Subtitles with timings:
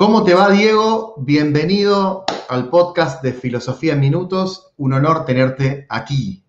[0.00, 1.14] ¿Cómo te va, Diego?
[1.18, 4.72] Bienvenido al podcast de Filosofía en Minutos.
[4.78, 6.42] Un honor tenerte aquí.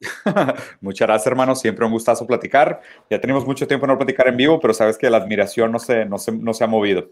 [0.80, 1.54] Muchas gracias, hermano.
[1.54, 2.80] Siempre un gustazo platicar.
[3.10, 6.06] Ya tenemos mucho tiempo no platicar en vivo, pero sabes que la admiración no se,
[6.06, 7.10] no se, ha movido.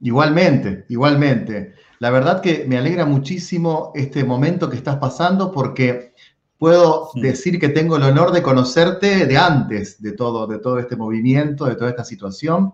[0.00, 1.74] Igualmente, igualmente.
[1.98, 6.14] La verdad que me alegra muchísimo este momento que estás pasando porque
[6.56, 10.96] puedo decir que tengo el honor de conocerte de antes de todo, de todo este
[10.96, 12.72] movimiento, de toda esta situación.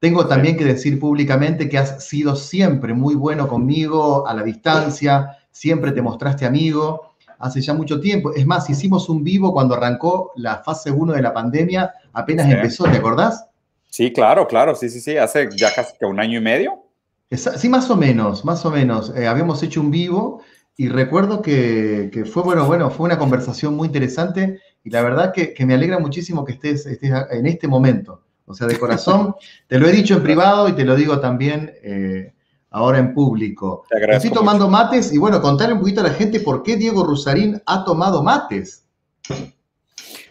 [0.00, 5.38] Tengo también que decir públicamente que has sido siempre muy bueno conmigo a la distancia,
[5.50, 8.32] siempre te mostraste amigo, hace ya mucho tiempo.
[8.32, 12.84] Es más, hicimos un vivo cuando arrancó la fase 1 de la pandemia, apenas empezó,
[12.84, 13.46] ¿te acordás?
[13.88, 16.84] Sí, claro, claro, sí, sí, sí, hace ya casi un año y medio.
[17.30, 19.12] Sí, más o menos, más o menos.
[19.16, 20.42] Eh, habíamos hecho un vivo
[20.76, 25.54] y recuerdo que, fue, bueno, bueno, fue una conversación muy interesante y la verdad que,
[25.66, 28.22] me alegra muchísimo que estés, estés en este momento.
[28.48, 29.34] O sea, de corazón,
[29.66, 32.32] te lo he dicho en privado y te lo digo también eh,
[32.70, 33.84] ahora en público.
[33.90, 37.62] Estoy tomando mates y bueno, contarle un poquito a la gente por qué Diego Rusarín
[37.66, 38.86] ha tomado mates.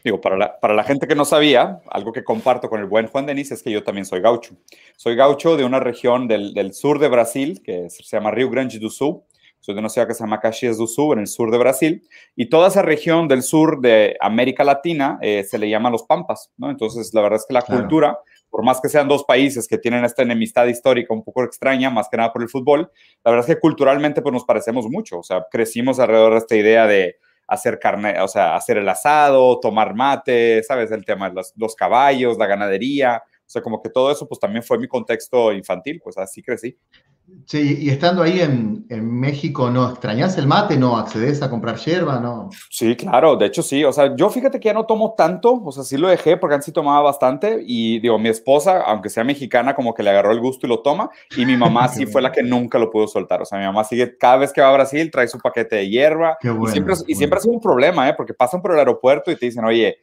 [0.04, 3.08] Digo, para la, para la, gente que no sabía, algo que comparto con el buen
[3.08, 4.56] Juan Denis es que yo también soy gaucho.
[4.96, 8.80] Soy gaucho de una región del, del sur de Brasil que se llama Rio Grande
[8.80, 9.22] do Sul.
[9.68, 12.08] Soy de una ciudad que se llama Caxias do Sul, en el sur de Brasil.
[12.38, 16.54] Y toda esa región del sur de América Latina eh, se le llama los Pampas,
[16.56, 16.70] ¿no?
[16.72, 18.18] Entonces, la verdad es que la cultura,
[18.50, 22.08] por más que sean dos países que tienen esta enemistad histórica un poco extraña, más
[22.08, 22.90] que nada por el fútbol,
[23.26, 25.20] la verdad es que culturalmente pues nos parecemos mucho.
[25.20, 29.60] O sea, crecimos alrededor de esta idea de hacer carne, o sea, hacer el asado,
[29.60, 30.92] tomar mate, ¿sabes?
[30.92, 33.22] El tema de los, los caballos, la ganadería.
[33.26, 36.78] O sea, como que todo eso, pues también fue mi contexto infantil, pues así crecí.
[37.46, 40.78] Sí, y estando ahí en, México, ¿no extrañas el mate?
[40.78, 42.20] ¿No accedes a comprar yerba?
[42.20, 42.50] ¿no?
[42.70, 43.84] Sí, claro, de hecho sí.
[43.86, 46.56] O sea, yo fíjate que ya no tomo tanto, o sea, sí lo dejé porque
[46.56, 50.32] antes sí tomaba bastante y digo, mi esposa, aunque sea mexicana, como que le agarró
[50.32, 53.08] el gusto y lo toma y mi mamá sí fue la que nunca lo pudo
[53.08, 53.42] soltar.
[53.42, 55.90] O sea, mi mamá sigue, cada vez que va a Brasil, trae su paquete de
[55.90, 58.14] hierba y, siempre, y siempre ha sido un problema, ¿eh?
[58.16, 59.98] Porque pasan por el aeropuerto y te dicen, oye,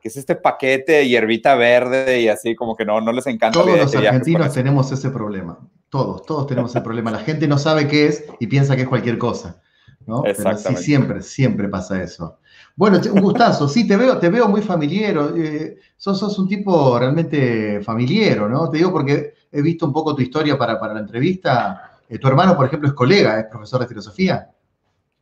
[0.00, 3.60] ¿qué es este paquete de hierbita verde y así como que no, no les encanta.
[3.60, 5.58] Todos los argentinos tenemos ese problema.
[5.90, 7.10] Todos, todos tenemos ese problema.
[7.10, 9.60] La gente no sabe qué es y piensa que es cualquier cosa.
[10.06, 10.24] ¿no?
[10.24, 10.76] Exactamente.
[10.76, 12.38] sí, siempre, siempre pasa eso.
[12.74, 13.68] Bueno, un gustazo.
[13.68, 15.32] Sí, te veo, te veo muy familiar.
[15.36, 18.70] Eh, sos, un tipo realmente familiar, ¿no?
[18.70, 21.98] Te digo porque he visto un poco tu historia para, para la entrevista.
[22.08, 24.50] Eh, tu hermano, por ejemplo, es colega, es profesor de filosofía.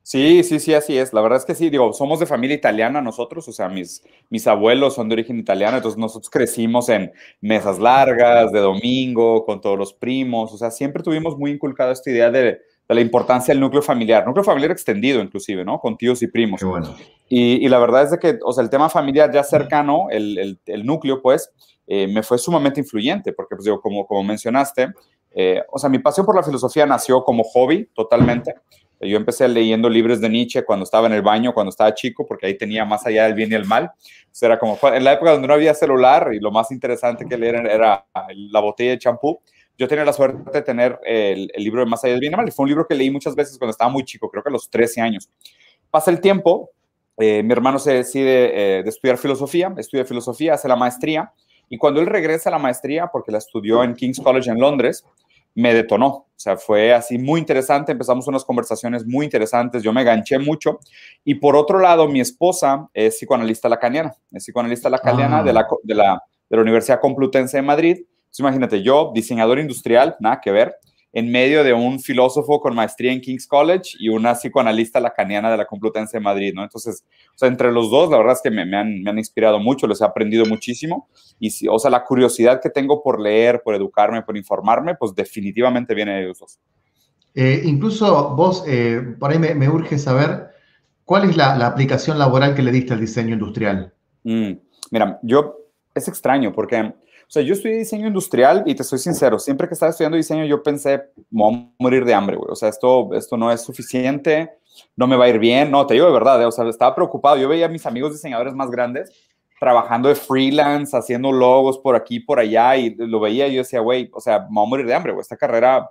[0.06, 1.12] Sí, sí, sí, así es.
[1.12, 4.46] La verdad es que sí, digo, somos de familia italiana nosotros, o sea, mis, mis
[4.46, 9.76] abuelos son de origen italiano, entonces nosotros crecimos en mesas largas, de domingo, con todos
[9.76, 13.82] los primos, o sea, siempre tuvimos muy inculcada esta idea de, la importancia del núcleo
[13.82, 15.80] familiar, núcleo familiar extendido inclusive, ¿no?
[15.80, 16.60] Con tíos y primos.
[16.60, 16.94] Qué bueno.
[17.28, 20.86] y, la verdad es de que, o sea, el tema familiar ya cercano, el, el,
[20.86, 21.50] núcleo, pues,
[21.88, 24.86] eh, me fue sumamente influyente, porque, pues, digo, como, como mencionaste,
[25.38, 28.54] eh, o sea, mi pasión por la filosofía nació como hobby totalmente.
[29.00, 32.46] Yo empecé leyendo libros de Nietzsche cuando estaba en el baño, cuando estaba chico, porque
[32.46, 33.90] ahí tenía más allá del bien y el mal.
[33.90, 37.36] O era como en la época donde no había celular y lo más interesante que
[37.36, 39.40] leer era la botella de champú.
[39.78, 42.38] Yo tenía la suerte de tener el, libro de Más allá del bien y el
[42.38, 42.48] mal.
[42.48, 44.52] Y fue un libro que leí muchas veces cuando estaba muy chico, creo que a
[44.52, 45.28] los 13 años.
[45.90, 46.70] Pasa el tiempo,
[47.18, 51.32] eh, mi hermano se decide eh, de estudiar filosofía, estudia filosofía, hace la maestría.
[51.68, 55.04] Y cuando él regresa a la maestría, porque la estudió en King's College en Londres,
[55.56, 56.06] me detonó.
[56.06, 57.92] O sea, fue así muy interesante.
[57.92, 59.82] Empezamos unas conversaciones muy interesantes.
[59.82, 60.78] Yo me ganché mucho.
[61.24, 64.14] Y por otro lado, mi esposa es psicoanalista lacaniana.
[64.30, 65.76] Es psicoanalista lacaniana de, la, ah.
[65.82, 67.96] de, la, de la Universidad Complutense de Madrid.
[67.96, 70.76] Entonces, imagínate, yo, diseñador industrial, nada que ver
[71.16, 75.56] en medio de un filósofo con maestría en King's College y una psicoanalista lacaniana de
[75.56, 76.62] la Complutense de Madrid, ¿no?
[76.62, 79.58] Entonces, o sea, entre los dos, la verdad es que me, han, me han, inspirado
[79.58, 81.08] mucho, les he aprendido muchísimo
[81.40, 85.14] y, si, o sea, la curiosidad que tengo por leer, por educarme, por informarme, pues
[85.14, 86.60] definitivamente viene de ellos dos.
[87.34, 90.50] Eh, incluso vos, eh, por ahí me, urge saber,
[91.06, 93.94] ¿cuál es la, aplicación laboral que le diste al diseño industrial?
[94.24, 94.52] Mm,
[94.90, 95.56] mira, yo,
[95.94, 96.92] es extraño porque
[97.28, 100.44] o sea, yo estudié diseño industrial y te soy sincero, siempre que estaba estudiando diseño
[100.44, 102.50] yo pensé, voy a morir de hambre, güey.
[102.52, 104.52] O sea, esto, esto no es suficiente,
[104.94, 105.70] no me va a ir bien.
[105.72, 107.36] No, te digo de verdad, eh, o sea, estaba preocupado.
[107.36, 109.12] Yo veía a mis amigos diseñadores más grandes
[109.58, 113.80] trabajando de freelance, haciendo logos por aquí, por allá, y lo veía y yo decía,
[113.80, 115.22] güey, o sea, me voy a morir de hambre, güey.
[115.22, 115.90] Esta carrera,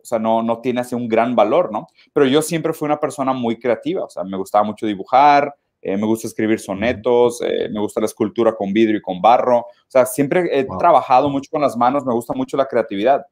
[0.00, 1.88] o sea, no, no tiene así un gran valor, ¿no?
[2.12, 5.96] Pero yo siempre fui una persona muy creativa, o sea, me gustaba mucho dibujar, eh,
[5.96, 9.58] me gusta escribir sonetos, eh, me gusta la escultura con vidrio y con barro.
[9.58, 13.26] O sea, siempre he trabajado mucho con las manos, me gusta mucho la creatividad.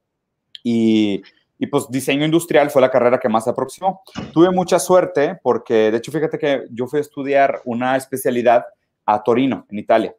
[0.63, 1.23] Y,
[1.59, 4.03] y, pues diseño industrial fue la carrera que más se aproximó.
[4.33, 8.65] Tuve mucha suerte porque, de hecho, fíjate que yo fui a estudiar una especialidad
[9.05, 10.15] a Torino, en Italia.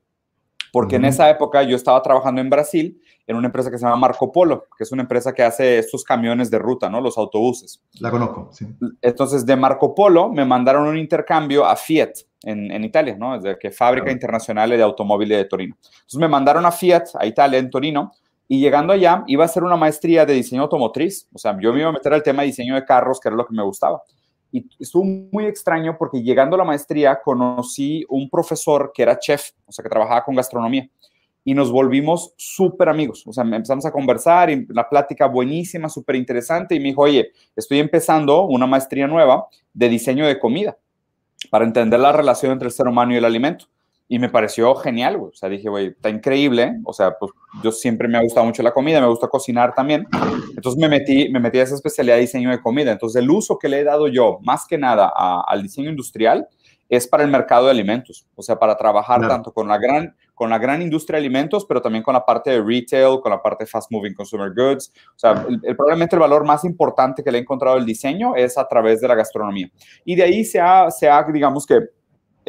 [0.78, 3.96] Porque en esa época yo estaba trabajando en Brasil en una empresa que se llama
[3.96, 7.02] Marco Polo, que es una empresa que hace estos camiones de ruta, ¿no?
[7.02, 7.82] Los autobuses.
[8.00, 8.68] La conozco, sí.
[9.02, 12.12] Entonces, de Marco Polo me mandaron un intercambio a Fiat
[12.44, 13.34] en, en Italia, ¿no?
[13.34, 15.76] Es de que Fábrica Internacional de Automóviles de Torino.
[15.82, 18.12] Entonces, me mandaron a Fiat, a Italia, en Torino,
[18.48, 21.28] y llegando allá, iba a hacer una maestría de diseño automotriz.
[21.34, 23.36] O sea, yo me iba a meter al tema de diseño de carros, que era
[23.36, 24.04] lo que me gustaba.
[24.52, 29.52] Y estuvo muy extraño porque llegando a la maestría conocí un profesor que era chef,
[29.66, 30.90] o sea, que trabajaba con gastronomía.
[31.44, 33.26] Y nos volvimos súper amigos.
[33.26, 36.76] O sea, empezamos a conversar y la plática buenísima, súper interesante.
[36.76, 40.78] Y me dijo, oye, estoy empezando una maestría nueva de diseño de comida
[41.50, 43.68] para entender la relación entre el ser humano y el alimento
[44.10, 45.32] y me pareció genial, güey.
[45.32, 46.78] O sea, dije, güey, está increíble.
[46.86, 47.32] O sea, pues
[47.64, 50.08] yo siempre me ha gustado mucho la comida, me gusta cocinar también.
[50.56, 52.92] Entonces me metí, me metí a esa especialidad de diseño de comida.
[52.92, 55.12] Entonces el uso que le he dado yo, más que nada,
[55.46, 56.48] al diseño industrial
[56.90, 58.26] es para el mercado de alimentos.
[58.36, 61.82] O sea, para trabajar tanto con la, gran, con la gran industria de alimentos, pero
[61.82, 64.94] también con la parte de retail, con la parte de fast moving consumer goods.
[65.16, 68.58] O sea, el, probablemente el valor más importante que le he encontrado el diseño es
[68.58, 69.70] a través de la gastronomía.
[70.06, 71.82] Y de ahí se ha, se ha digamos que,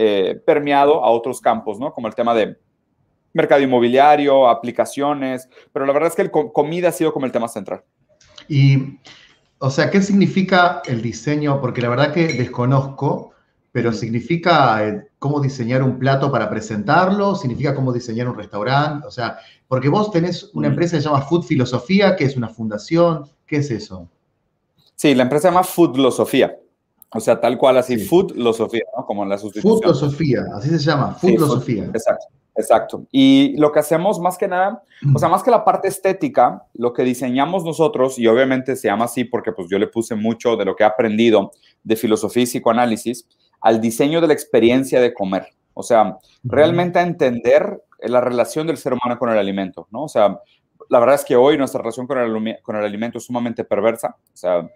[0.01, 1.93] eh, permeado a otros campos, ¿no?
[1.93, 2.57] Como el tema de
[3.33, 7.49] mercado inmobiliario, aplicaciones, pero la verdad es que el comida ha sido como el tema
[7.49, 7.83] central.
[8.47, 9.01] Y,
[9.59, 11.61] o sea, ¿qué significa el diseño?
[11.61, 13.33] Porque la verdad que desconozco,
[13.73, 19.11] pero significa eh, cómo diseñar un plato para presentarlo, significa cómo diseñar un restaurante, o
[19.11, 23.29] sea, porque vos tenés una empresa que se llama Food Filosofía, que es una fundación,
[23.49, 24.09] ¿qué es eso?
[24.95, 26.57] Sí, la empresa se llama Food Filosofía.
[27.11, 29.07] O sea, tal cual así, food filosofía, ¿no?
[29.07, 29.73] Como en la sustitución.
[29.73, 31.85] Food filosofía, así se llama, food filosofía.
[31.85, 33.07] exacto, exacto.
[33.11, 34.83] Y lo que hacemos más que nada,
[35.15, 39.07] o sea, más que la parte estética, lo que diseñamos nosotros, y obviamente se llama
[39.07, 41.53] así porque pues yo le puse mucho de lo que he aprendido
[41.83, 43.27] de filosofía y psicoanálisis,
[43.61, 45.49] al diseño de la experiencia de comer.
[45.73, 50.05] O sea, realmente a entender la relación del ser humano con el alimento, ¿no?
[50.05, 50.41] O sea,
[50.89, 54.17] la verdad es que hoy nuestra relación con el, con el alimento es sumamente perversa.
[54.33, 54.69] O sea,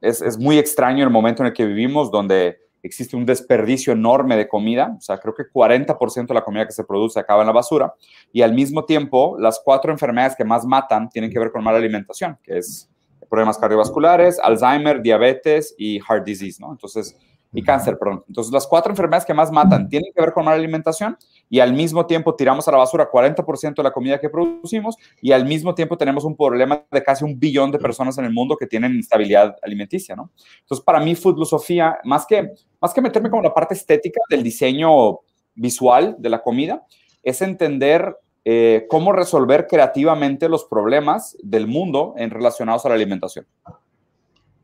[0.00, 4.46] es, muy extraño el momento en el que vivimos, donde existe un desperdicio enorme de
[4.46, 7.52] comida, o sea, creo que 40% de la comida que se produce acaba en la
[7.52, 7.94] basura,
[8.32, 11.78] y al mismo tiempo, las cuatro enfermedades que más matan tienen que ver con mala
[11.78, 12.88] alimentación, que es
[13.28, 16.70] problemas cardiovasculares, Alzheimer, diabetes y heart disease, ¿no?
[16.70, 17.16] Entonces,
[17.52, 18.24] y cáncer, perdón.
[18.28, 21.16] Entonces, las cuatro enfermedades que más matan tienen que ver con mala alimentación
[21.50, 25.32] y al mismo tiempo tiramos a la basura 40% de la comida que producimos y
[25.32, 28.56] al mismo tiempo tenemos un problema de casi un billón de personas en el mundo
[28.56, 30.30] que tienen instabilidad alimenticia, ¿no?
[30.60, 35.20] Entonces, para mí, filosofía, más que, más que meterme con la parte estética del diseño
[35.54, 36.84] visual de la comida,
[37.22, 43.46] es entender eh, cómo resolver creativamente los problemas del mundo en relacionados a la alimentación.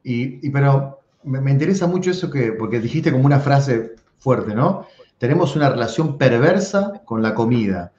[0.03, 4.87] Y, y pero me, interesa mucho eso que, porque dijiste como una frase fuerte, ¿no?
[5.19, 7.93] Tenemos una relación perversa con la comida.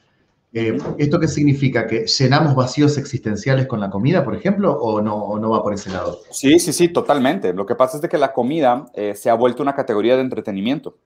[0.53, 1.85] Eh, ¿Esto qué significa?
[1.85, 5.89] ¿Que llenamos vacíos existenciales con la comida, por ejemplo, o no, no va por ese
[5.89, 6.19] lado?
[6.31, 7.53] Sí, sí, sí, totalmente.
[7.53, 10.21] Lo que pasa es de que la comida eh, se ha vuelto una categoría de
[10.21, 10.97] entretenimiento.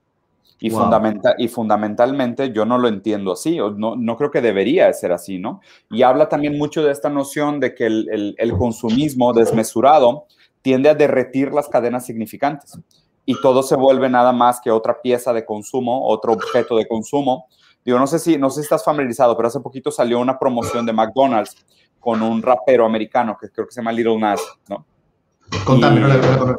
[0.60, 0.70] Y,
[1.38, 5.38] y fundamentalmente yo no lo entiendo así, o no, no, creo que debería ser así,
[5.38, 5.62] ¿no?
[5.90, 10.26] Y habla también mucho de esta noción de que el, el, el consumismo desmesurado
[10.60, 12.78] tiende a derretir las cadenas significantes
[13.30, 17.46] y todo se vuelve nada más que otra pieza de consumo, otro objeto de consumo.
[17.84, 20.84] Digo, no sé si, no sé si estás familiarizado, pero hace poquito salió una promoción
[20.84, 21.56] de McDonald's
[22.00, 24.84] con un rapero americano que creo que se llama Little Nas, ¿no?
[25.64, 26.56] Contame, no la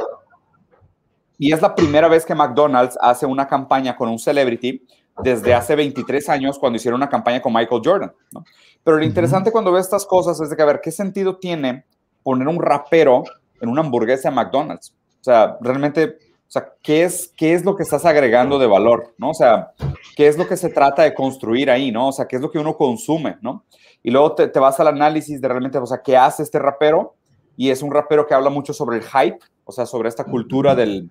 [1.38, 4.86] Y es la primera vez que McDonald's hace una campaña con un celebrity
[5.22, 8.46] desde hace 23 años cuando hicieron una campaña con Michael Jordan, ¿no?
[8.82, 11.84] Pero lo interesante cuando ves estas cosas es de que, a ver, ¿qué sentido tiene
[12.24, 13.24] poner un rapero
[13.60, 14.94] en una hamburguesa de McDonald's.
[15.22, 16.18] O sea, realmente,
[16.52, 19.16] o sea, ¿qué es, qué es lo que estás agregando de valor?
[19.18, 19.30] ¿No?
[19.30, 19.72] O sea,
[20.18, 21.94] ¿qué es lo que se trata de construir ahí?
[21.94, 22.10] ¿No?
[22.10, 23.38] O sea, ¿qué es lo que uno consume?
[23.40, 23.64] ¿No?
[24.04, 27.16] Y luego te, vas al análisis de realmente, o sea, ¿qué hace este rapero?
[27.56, 30.76] Y es un rapero que habla mucho sobre el hype, o sea, sobre esta cultura
[30.76, 31.10] del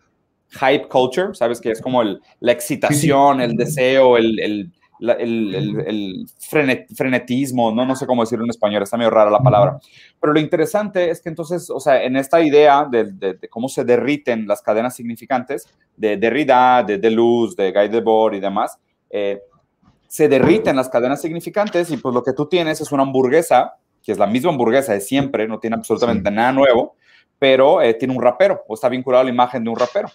[0.51, 1.59] hype culture, ¿sabes?
[1.59, 4.71] Que es como el, la excitación, el deseo, el el,
[6.97, 7.87] frenetismo, ¿no?
[7.87, 9.78] no sé cómo decirlo en español, está medio rara la palabra.
[10.21, 14.47] Pero lo interesante es que entonces, o sea, en esta idea de, cómo se derriten
[14.47, 18.78] las cadenas significantes de Derrida, de Deleuze, de Guy Debord y demás,
[19.09, 19.40] eh,
[20.07, 24.12] se derriten las cadenas significantes y pues lo que tú tienes es una hamburguesa, que
[24.12, 26.97] es la misma hamburguesa de siempre, no tiene absolutamente nada nuevo,
[27.38, 30.09] pero eh, tiene un rapero o está vinculado a la imagen de un rapero.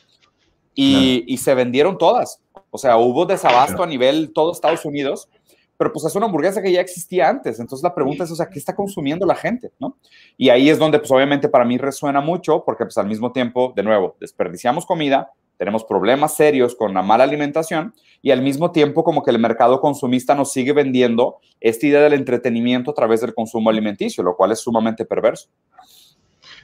[0.78, 2.42] Y, y se vendieron todas.
[2.76, 5.30] O sea, hubo desabasto a nivel todo Estados Unidos,
[5.78, 7.60] pero pues es una hamburguesa que ya existía antes.
[7.60, 9.72] Entonces la pregunta es, o sea, ¿qué está consumiendo la gente?
[9.80, 9.98] ¿no?
[10.38, 13.74] Y ahí es donde, pues obviamente para mí resuena mucho, porque pues al mismo tiempo,
[13.76, 19.04] de nuevo, desperdiciamos comida, tenemos problemas serios con la mala alimentación y al mismo tiempo
[19.04, 23.34] como que el mercado consumista nos sigue vendiendo esta idea del entretenimiento a través del
[23.34, 25.48] consumo alimenticio, lo cual es sumamente perverso.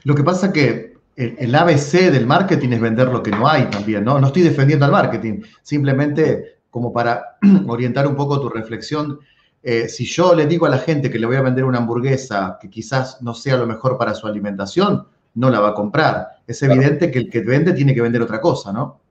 [0.04, 4.04] Lo que pasa que el, ABC del marketing es vender lo que no hay también,
[4.04, 4.18] ¿no?
[4.18, 9.20] No estoy defendiendo al marketing, simplemente como para orientar un poco tu reflexión.
[9.62, 12.58] Eh, si yo le digo a la gente que le voy a vender una hamburguesa
[12.60, 16.28] que quizás no sea lo mejor para su alimentación, no la va a comprar.
[16.46, 19.01] Es evidente que el que vende tiene que vender otra cosa, ¿no?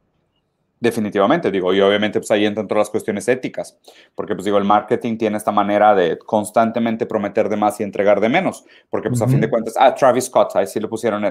[0.81, 3.77] Definitivamente, digo, y obviamente pues ahí entran todas las cuestiones éticas,
[4.15, 8.19] porque pues digo, el marketing tiene esta manera de constantemente prometer de más y entregar
[8.19, 11.21] de menos, porque pues a fin de cuentas, ah, Travis Scott, ahí sí le pusieron,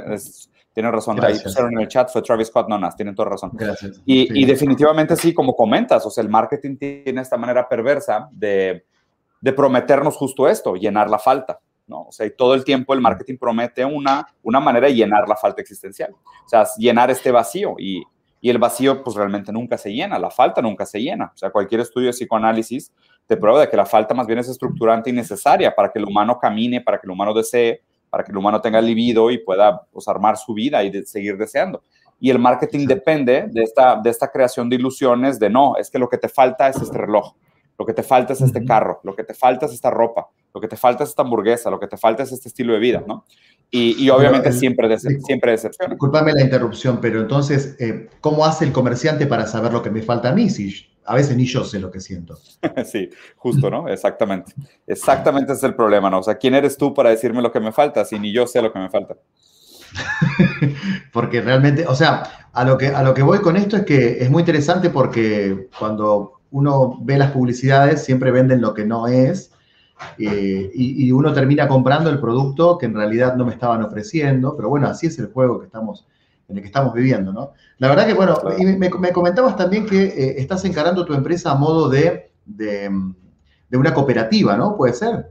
[0.73, 3.51] tienen razón, ahí pusieron en el chat, fue Travis Scott, no, no, tienen toda razón.
[3.55, 4.01] Gracias.
[4.07, 8.85] Y, y, definitivamente sí, como comentas, o sea, el marketing tiene esta manera perversa de,
[9.41, 11.59] de prometernos justo esto, llenar la falta.
[11.89, 12.03] ¿no?
[12.03, 15.35] O sea, y todo el tiempo el marketing promete una, una manera de llenar la
[15.35, 18.05] falta existencial, o sea, llenar este vacío y,
[18.41, 21.31] y el vacío pues realmente nunca se llena, la falta nunca se llena.
[21.35, 22.93] O sea, cualquier estudio de psicoanálisis
[23.27, 26.07] te prueba de que la falta más bien es estructurante y necesaria para que el
[26.07, 29.83] humano camine, para que el humano desee, para que el humano tenga libido y pueda
[29.93, 31.83] pues, armar su vida y seguir deseando.
[32.19, 35.99] Y el marketing depende de esta, de esta creación de ilusiones de no, es que
[35.99, 37.35] lo que te falta es este reloj,
[37.79, 40.61] lo que te falta es este carro, lo que te falta es esta ropa, lo
[40.61, 43.05] que te falta es esta hamburguesa, lo que te falta es este estilo de vida,
[43.07, 43.25] ¿no?
[43.73, 45.95] Y, obviamente siempre, siempre decepciona.
[45.95, 50.03] Disculpame la interrupción, pero entonces, eh, ¿cómo hace el comerciante para saber lo que me
[50.03, 50.51] falta a mí?
[50.51, 52.37] Si a veces ni yo sé lo que siento.
[52.85, 53.89] sí, justo, ¿no?
[53.89, 54.53] Exactamente.
[54.89, 56.19] Exactamente es el problema, ¿no?
[56.19, 58.61] O sea, ¿quién eres tú para decirme lo que me falta si ni yo sé
[58.61, 59.17] lo que me falta?
[61.13, 64.23] porque realmente, o sea, a lo, que, a lo que voy con esto es que
[64.23, 69.53] es muy interesante porque cuando uno ve las publicidades siempre venden lo que no es
[70.19, 74.69] eh, y, uno termina comprando el producto que en realidad no me estaban ofreciendo, pero
[74.69, 76.07] bueno, así es el juego que estamos,
[76.49, 77.53] en el que estamos viviendo, ¿no?
[77.79, 78.39] La verdad que, bueno,
[78.79, 82.91] me, comentabas también que eh, estás encarando tu empresa a modo de, de,
[83.73, 84.77] una cooperativa, ¿no?
[84.77, 85.31] ¿Puede ser?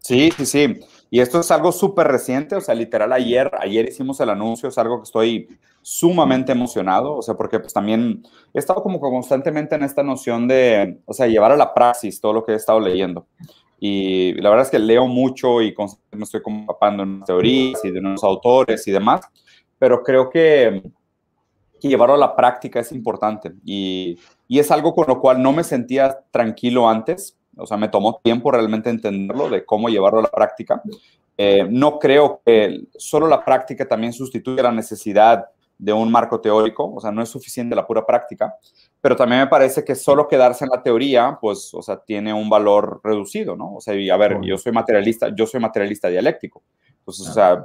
[0.00, 0.80] Sí, sí, sí.
[1.10, 4.78] Y esto es algo súper reciente, o sea, literal ayer, ayer hicimos el anuncio, es
[4.78, 5.48] algo que estoy
[5.82, 10.98] sumamente emocionado, o sea, porque pues también he estado como constantemente en esta noción de,
[11.06, 13.26] o sea, llevar a la praxis todo lo que he estado leyendo.
[13.78, 15.74] Y la verdad es que leo mucho y
[16.12, 19.20] me estoy compapando en teorías y de nuevos autores y demás,
[19.78, 20.82] pero creo que,
[21.80, 24.18] llevarlo a la práctica es importante y,
[24.48, 28.20] y, es algo con lo cual no me sentía tranquilo antes, o sea, me tomó
[28.22, 30.82] tiempo realmente entenderlo de cómo llevarlo a la práctica.
[31.36, 35.46] Eh, no creo que solo la práctica también sustituya la necesidad
[35.78, 38.56] de un marco teórico, o sea, no es suficiente la pura práctica,
[39.00, 42.50] pero también me parece que solo quedarse en la teoría, pues, o sea, tiene un
[42.50, 43.76] valor reducido, ¿no?
[43.76, 46.62] O sea, y a ver, yo soy materialista, yo soy materialista dialéctico.
[46.98, 47.64] Entonces, o sea,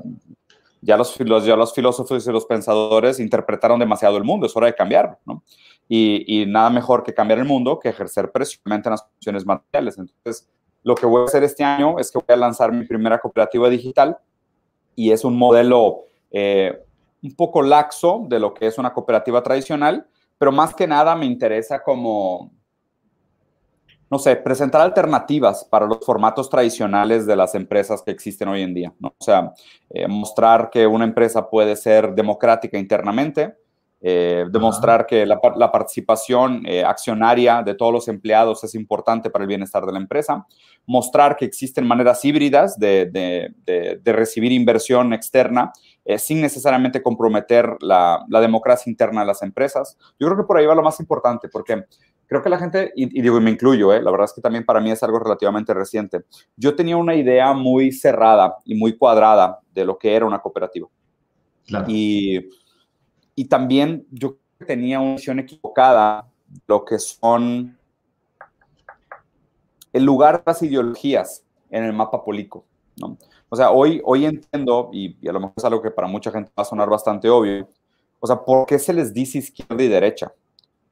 [0.82, 4.76] ya los, ya los filósofos y los pensadores interpretaron demasiado el mundo, es hora de
[4.76, 5.44] cambiarlo, ¿no?
[5.90, 9.98] Y, y nada mejor que cambiar el mundo que ejercer precisamente en las funciones materiales.
[9.98, 10.50] Entonces,
[10.84, 13.70] lo que voy a hacer este año es que voy a lanzar mi primera cooperativa
[13.70, 14.18] digital
[14.96, 16.84] y es un modelo eh,
[17.24, 21.26] un poco laxo de lo que es una cooperativa tradicional, pero más que nada me
[21.26, 22.52] interesa como,
[24.10, 28.74] no sé, presentar alternativas para los formatos tradicionales de las empresas que existen hoy en
[28.74, 28.94] día.
[29.02, 29.54] O sea,
[29.90, 33.56] eh, mostrar que una empresa puede ser democrática internamente,
[34.06, 39.48] eh, demostrar que la, participación eh, accionaria de todos los empleados es importante para el
[39.48, 40.46] bienestar de la empresa,
[40.86, 43.54] mostrar que existen maneras híbridas de,
[44.04, 45.72] recibir inversión externa
[46.04, 49.98] eh, sin necesariamente comprometer la, democracia interna de las empresas.
[50.20, 51.86] Yo creo que por ahí va lo más importante, porque
[52.28, 54.82] creo que la gente, y, digo, y me incluyo, la verdad es que también para
[54.82, 56.26] mí es algo relativamente reciente,
[56.58, 60.90] yo tenía una idea muy cerrada y muy cuadrada de lo que era una cooperativa.
[61.88, 62.50] Y
[63.36, 66.28] y también yo tenía una visión equivocada
[66.68, 67.78] lo que son
[69.92, 72.66] el lugar de las ideologías en el mapa político.
[72.98, 73.18] ¿no?
[73.50, 76.52] O sea, hoy, hoy entiendo, y, a lo mejor es algo que para mucha gente
[76.58, 77.68] va a sonar bastante obvio,
[78.20, 80.34] o sea, ¿por qué se les dice izquierda y derecha?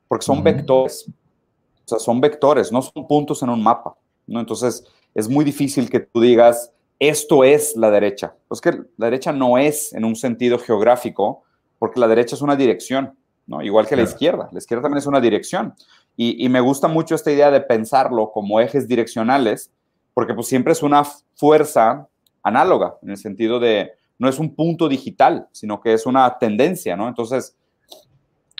[0.08, 1.08] Porque son vectores.
[1.08, 3.96] O sea, son vectores, no son puntos en un mapa.
[4.28, 4.40] ¿no?
[4.40, 8.36] Entonces, es muy difícil que tú digas, esto es la derecha.
[8.48, 11.44] Pues que la derecha no es en un sentido geográfico,
[11.82, 13.64] porque la derecha es una dirección, ¿no?
[13.64, 14.50] Igual que la izquierda.
[14.52, 15.74] La izquierda también es una dirección.
[16.16, 19.72] Y, me gusta mucho esta idea de pensarlo como ejes direccionales,
[20.14, 22.08] porque pues siempre es una fuerza
[22.44, 26.96] análoga, en el sentido de, no es un punto digital, sino que es una tendencia,
[26.96, 27.08] ¿no?
[27.08, 27.58] Entonces,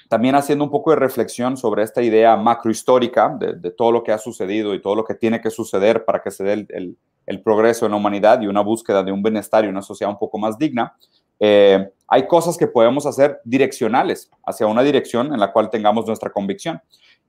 [0.10, 4.14] también haciendo un poco de reflexión sobre esta idea macrohistórica de, de todo lo que
[4.14, 6.98] ha sucedido y todo lo que tiene que suceder para que se dé el, el,
[7.28, 10.18] el progreso en la humanidad y una búsqueda de un bienestar y una sociedad un
[10.18, 10.96] poco más digna,
[11.44, 16.30] Eh, hay cosas que podemos hacer direccionales hacia una dirección en la cual tengamos nuestra
[16.30, 16.80] convicción.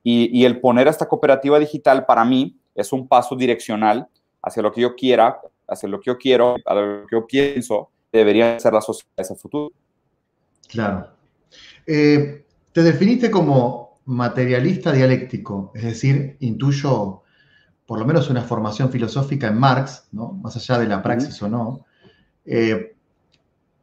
[0.03, 4.07] Y, el poner esta cooperativa digital para mí es un paso direccional
[4.41, 7.89] hacia lo que yo quiera, hacia lo que yo quiero, a lo que yo pienso
[8.11, 9.71] debería ser la sociedad de ese futuro.
[10.67, 11.07] Claro.
[11.87, 17.23] Eh, te definiste como materialista dialéctico, es decir, intuyo
[17.85, 20.33] por lo menos una formación filosófica en Marx, ¿no?
[20.33, 21.85] más allá de la praxis o no.
[22.45, 22.92] Eh,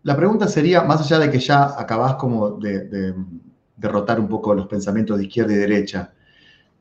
[0.02, 3.14] la pregunta sería, más allá de que ya acabás como de,
[3.76, 6.12] derrotar un poco los pensamientos de izquierda y derecha,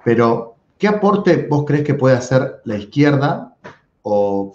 [0.04, 3.56] pero ¿qué aporte vos crees que puede hacer la izquierda
[4.02, 4.54] o,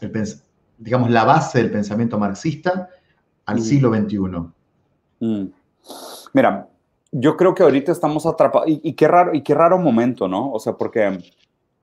[0.78, 2.88] digamos, la base del pensamiento marxista
[3.46, 4.18] al siglo XXI?
[5.20, 5.46] Mm.
[6.32, 6.68] Mira,
[7.12, 10.50] yo creo que ahorita estamos atrapados, y, qué raro, y qué raro momento, ¿no?
[10.50, 11.18] O sea, porque,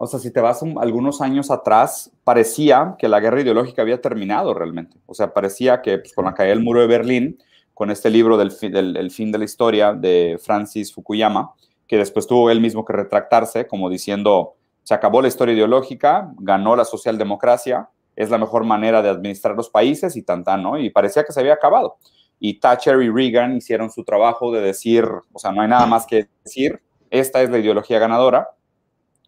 [0.04, 4.52] o sea, si te vas algunos años atrás, parecía que la guerra ideológica había terminado
[4.56, 4.98] realmente.
[5.06, 7.38] O sea, parecía que pues, con la caída del muro de Berlín,
[7.76, 11.54] con este libro del, del fin de la historia de Francis Fukuyama,
[11.86, 16.76] que después tuvo él mismo que retractarse, como diciendo, se acabó la historia ideológica, ganó
[16.76, 20.80] la socialdemocracia, es la mejor manera de administrar los países y tan, ¿no?
[20.80, 21.98] Y parecía que se había acabado.
[22.40, 26.08] Y Thatcher y Reagan hicieron su trabajo de decir, o sea, no hay nada más
[26.08, 26.82] que decir,
[27.12, 28.50] esta es la ideología ganadora.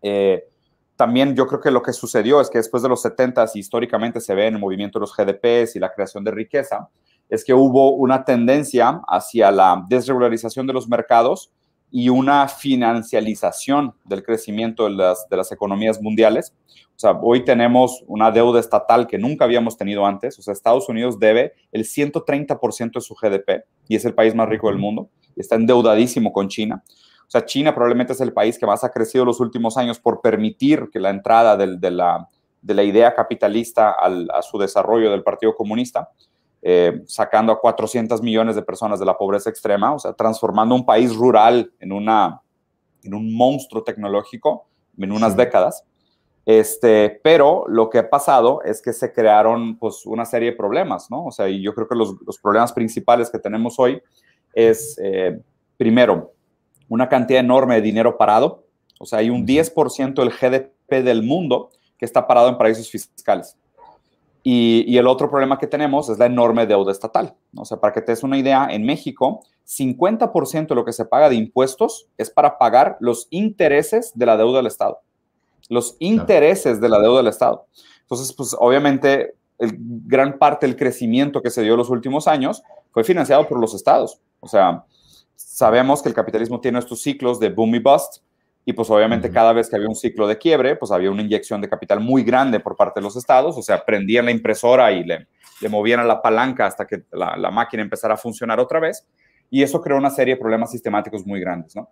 [0.02, 0.48] Eh,
[1.04, 4.22] también yo creo que lo que sucedió es que después de los 70 s históricamente
[4.22, 6.88] se ve en el movimiento de los GDPs y la creación de riqueza,
[7.28, 11.52] es que hubo una tendencia hacia la desregularización de los mercados
[11.92, 16.54] y una financialización del crecimiento de las, de las economías mundiales.
[16.96, 20.40] O sea, hoy tenemos una deuda estatal que nunca habíamos tenido antes.
[20.40, 24.48] O sea, Estados Unidos debe el 130% de su GDP y es el país más
[24.48, 25.10] rico del mundo.
[25.36, 26.82] Está endeudadísimo con China.
[27.34, 30.22] O sea, China probablemente es el país que más ha crecido los últimos años por
[30.22, 32.28] permitir que la entrada de, la,
[32.62, 36.12] de la idea capitalista a su desarrollo del Partido Comunista.
[36.62, 40.86] Eh, sacando a 400 millones de personas de la pobreza extrema, o sea, transformando un
[40.86, 42.40] país rural en, una,
[43.02, 44.68] en un monstruo tecnológico
[45.00, 45.84] en unas décadas.
[46.46, 51.10] Este, pero lo que ha pasado es que se crearon pues una serie de problemas,
[51.10, 51.26] ¿no?
[51.26, 54.00] O sea, y yo creo que los, los problemas principales que tenemos hoy
[54.54, 55.42] es, eh,
[55.78, 56.33] primero,
[56.94, 58.66] una cantidad enorme de dinero parado,
[59.00, 63.58] o sea, hay un 10% del GDP del mundo que está parado en paraísos fiscales.
[64.44, 67.34] Y, el otro problema que tenemos es la enorme deuda estatal.
[67.56, 71.06] O sea, para que te des una idea, en México, 50% de lo que se
[71.06, 75.00] paga de impuestos es para pagar los intereses de la deuda del Estado.
[75.70, 77.66] Los intereses de la deuda del Estado.
[78.02, 82.62] Entonces, pues obviamente, el, gran parte del crecimiento que se dio en los últimos años
[82.92, 84.20] fue financiado por los estados.
[84.42, 84.84] O sea,
[85.36, 88.24] sabemos que el capitalismo tiene estos ciclos de boom y bust,
[88.66, 91.60] y pues obviamente cada vez que había un ciclo de quiebre, pues había una inyección
[91.62, 95.04] de capital muy grande por parte de los estados, o sea, prendían la impresora y
[95.04, 95.28] le,
[95.62, 99.06] le movían a la palanca hasta que la, la, máquina empezara a funcionar otra vez,
[99.50, 101.90] y eso creó una serie de problemas sistemáticos muy grandes, ¿no?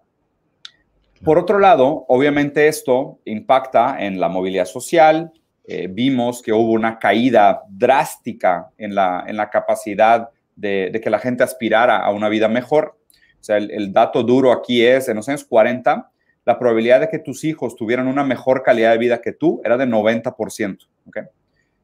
[1.23, 5.31] Por otro lado, obviamente esto impacta en la movilidad social,
[5.63, 11.11] eh, vimos que hubo una caída drástica en la, en la capacidad de, de, que
[11.11, 12.97] la gente aspirara a una vida mejor.
[13.41, 16.09] O sea, el, el dato duro aquí es, en los años 40,
[16.45, 19.77] la probabilidad de que tus hijos tuvieran una mejor calidad de vida que tú era
[19.77, 20.77] de 90%.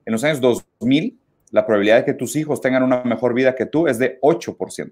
[0.06, 1.18] En los años 2000,
[1.52, 4.92] la probabilidad de que tus hijos tengan una mejor vida que tú es de 8%.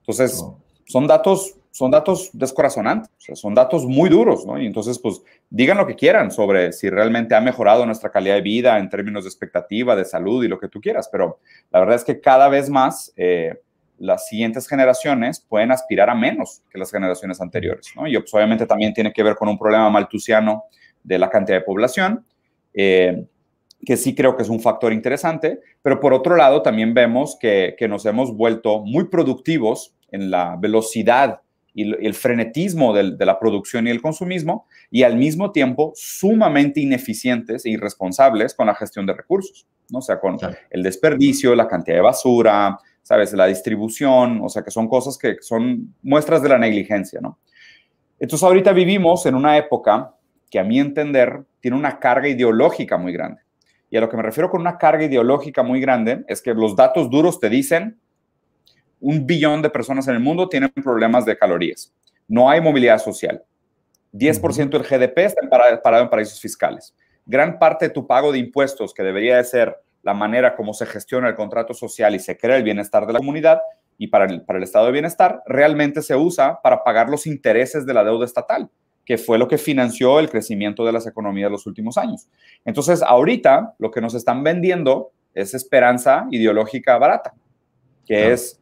[0.00, 0.58] Entonces, oh.
[0.86, 4.60] son datos son datos descorazonantes, son datos muy duros, ¿no?
[4.60, 8.40] Y entonces, pues, digan lo que quieran sobre si realmente ha mejorado nuestra calidad de
[8.40, 11.38] vida en términos de expectativa, de salud y lo que tú quieras, pero
[11.70, 13.60] la verdad es que cada vez más eh,
[14.00, 18.06] las siguientes generaciones pueden aspirar a menos que las generaciones anteriores, ¿no?
[18.06, 20.64] Y pues, obviamente también tiene que ver con un problema maltusiano
[21.04, 22.24] de la cantidad de población,
[22.72, 23.26] eh,
[23.84, 27.76] que sí creo que es un factor interesante, pero por otro lado también vemos que,
[27.88, 31.42] nos hemos vuelto muy productivos en la velocidad
[31.74, 37.64] y el frenetismo de, la producción y el consumismo, y al mismo tiempo sumamente ineficientes
[37.64, 39.98] e irresponsables con la gestión de recursos, ¿no?
[39.98, 40.38] O sea, con
[40.70, 43.32] el desperdicio, la cantidad de basura, ¿sabes?
[43.32, 47.38] La distribución, o sea, que son cosas que son muestras de la negligencia, ¿no?
[48.18, 50.14] Entonces ahorita vivimos en una época
[50.50, 53.40] que a mi entender tiene una carga ideológica muy grande.
[53.88, 56.76] Y a lo que me refiero con una carga ideológica muy grande es que los
[56.76, 57.98] datos duros te dicen
[59.00, 61.92] un billón de personas en el mundo tienen problemas de calorías.
[62.28, 63.42] No hay movilidad social.
[64.12, 65.40] 10% del GDP está
[65.82, 66.94] parado en paraísos fiscales.
[67.24, 70.86] Gran parte de tu pago de impuestos, que debería de ser la manera como se
[70.86, 73.60] gestiona el contrato social y se crea el bienestar de la comunidad
[73.98, 77.84] y para el, para el estado de bienestar, realmente se usa para pagar los intereses
[77.84, 78.70] de la deuda estatal,
[79.04, 82.26] que fue lo que financió el crecimiento de las economías de los últimos años.
[82.64, 87.34] Entonces, ahorita lo que nos están vendiendo es esperanza ideológica barata.
[88.06, 88.60] que es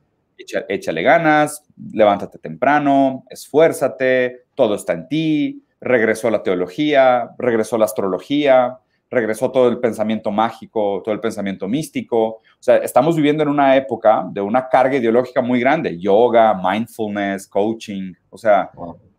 [0.68, 8.78] échale ganas, levántate temprano, esfuérzate, todo está en ti, regresó la teología, regresó la astrología,
[9.10, 12.26] regresó todo el pensamiento mágico, todo el pensamiento místico.
[12.26, 17.46] O sea, estamos viviendo en una época de una carga ideológica muy grande, yoga, mindfulness,
[17.46, 18.12] coaching.
[18.30, 18.70] O sea,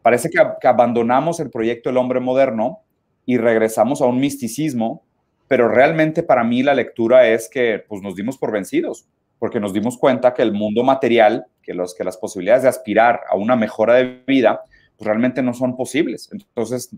[0.02, 2.80] parece que, que abandonamos el proyecto del hombre moderno
[3.26, 5.04] y regresamos a un misticismo,
[5.48, 9.08] pero realmente para mí la lectura es que pues, nos dimos por vencidos,
[9.40, 13.22] porque nos dimos cuenta que el mundo material, que, los, que las posibilidades de aspirar
[13.30, 14.62] a una mejora de vida,
[14.98, 16.30] pues realmente no son posibles.
[16.32, 16.96] Entonces,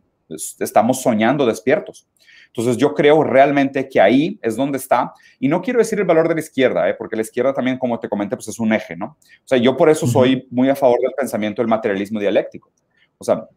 [0.59, 2.07] estamos soñando despiertos.
[2.47, 6.27] Entonces yo creo realmente que ahí es donde está, y no quiero decir el valor
[6.27, 6.95] de la izquierda, ¿eh?
[6.95, 9.05] porque la izquierda también, como te comenté, pues es un eje, ¿no?
[9.05, 12.69] O sea, yo por eso soy muy a favor del pensamiento del materialismo dialéctico.
[13.17, 13.47] O sea,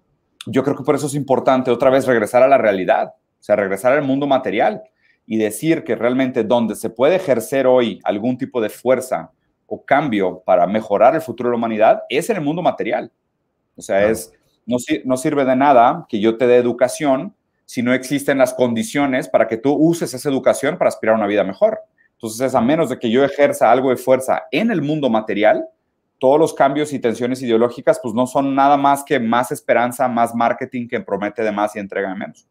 [0.47, 3.57] yo creo que por eso es importante otra vez regresar a la realidad, o sea,
[3.57, 4.83] regresar al mundo material
[5.27, 9.33] y decir que realmente donde se puede ejercer hoy algún tipo de fuerza
[9.67, 13.11] o cambio para mejorar el futuro de la humanidad es en el mundo material.
[13.77, 14.33] O sea, es,
[14.67, 17.35] no, sirve de nada que yo te dé educación
[17.67, 21.27] si no existen las condiciones para que tú uses esa educación para aspirar a una
[21.27, 21.81] vida mejor.
[22.13, 25.65] Entonces, a menos de que yo ejerza algo de fuerza en el mundo material,
[26.19, 30.35] todos los cambios y tensiones ideológicas, pues no son nada más que más esperanza, más
[30.35, 32.47] marketing que promete de más y entrega de menos.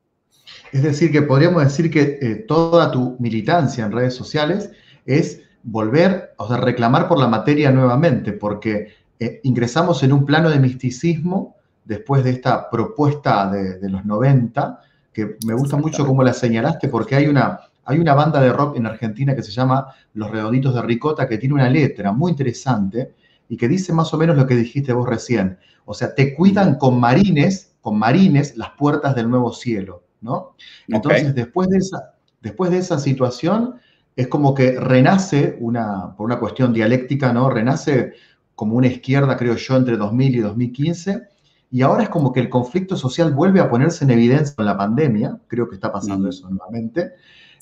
[0.72, 4.72] Es decir, que podríamos decir que eh, toda tu militancia en redes sociales
[5.06, 10.50] es volver, o sea, reclamar por la materia nuevamente, porque eh, ingresamos en un plano
[10.50, 16.24] de misticismo después de esta propuesta de, de los 90, que me gusta mucho cómo
[16.24, 19.94] la señalaste, porque hay una, hay una banda de rock en Argentina que se llama
[20.14, 23.14] Los Redonditos de Ricota, que tiene una letra muy interesante
[23.50, 25.58] y que dice más o menos lo que dijiste vos recién.
[25.86, 30.56] O sea, te cuidan con marines, con marines las puertas del nuevo cielo, ¿no?
[30.88, 33.76] Entonces, después, de esa, después de esa situación,
[34.16, 37.50] es como que renace una, por una cuestión dialéctica, ¿no?
[37.50, 38.14] Renace
[38.56, 41.28] como una izquierda, creo yo, entre 2000 y 2015,
[41.74, 44.78] y ahora es como que el conflicto social vuelve a ponerse en evidencia con la
[44.78, 47.14] pandemia, creo que está pasando eso nuevamente.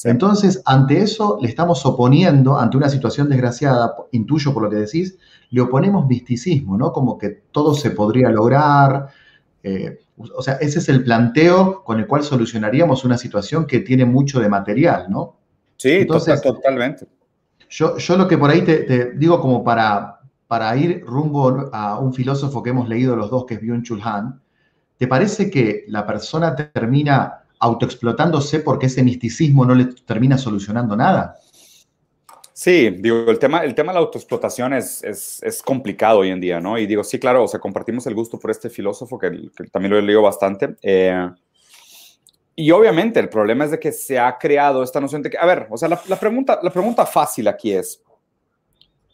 [0.04, 5.18] Entonces, ante eso le estamos oponiendo, ante una situación desgraciada, intuyo por lo que decís,
[5.52, 6.92] le oponemos misticismo, ¿no?
[6.92, 9.08] Como que todo se podría lograr.
[9.64, 14.04] Eh, o sea, ese es el planteo con el cual solucionaríamos una situación que tiene
[14.04, 15.38] mucho de material, ¿no?
[15.78, 17.08] Sí, Entonces, totalmente.
[17.70, 20.21] Yo, yo lo que por ahí te digo como para,
[20.52, 24.38] para ir rumbo a un filósofo que hemos leído los dos, que es Byung-Chul
[24.98, 31.38] ¿te parece que la persona termina autoexplotándose porque ese misticismo no le termina solucionando nada?
[32.52, 36.60] Sí, digo, el tema, el tema de la autoexplotación es, es, complicado hoy en día,
[36.60, 36.78] ¿no?
[36.78, 39.32] Y digo, sí, claro, o sea, compartimos el gusto por este filósofo, que,
[39.72, 40.76] también lo he leído bastante.
[40.82, 41.30] Eh,
[42.58, 45.46] y obviamente el problema es de que se ha creado esta noción de que, a
[45.46, 48.04] ver, o sea, la, pregunta, la pregunta fácil aquí es,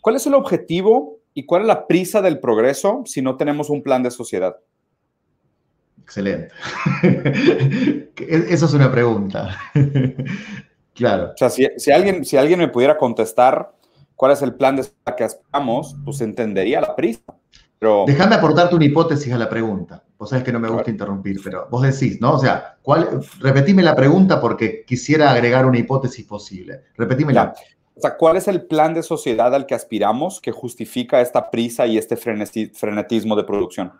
[0.01, 3.83] ¿cuál es el objetivo ¿Y cuál es la prisa del progreso si no tenemos un
[3.83, 4.57] plan de sociedad?
[6.01, 6.49] Excelente.
[8.17, 9.55] Esa es una pregunta.
[10.95, 11.25] claro.
[11.25, 13.71] O sea, si, alguien, si alguien me pudiera contestar
[14.15, 17.35] cuál es el plan de sociedad que aspiramos, pues entendería la prisa.
[17.77, 18.05] Pero...
[18.07, 20.03] Déjame aportarte una hipótesis a la pregunta.
[20.17, 22.33] Vos sabés que no me gusta interrumpir, pero vos decís, ¿no?
[22.33, 26.85] O sea, ¿cuál, repetime la pregunta porque quisiera agregar una hipótesis posible.
[26.95, 27.53] Repetímela.
[27.97, 31.87] O sea, ¿cuál es el plan de sociedad al que aspiramos que justifica esta prisa
[31.87, 33.91] y este frenetismo de producción?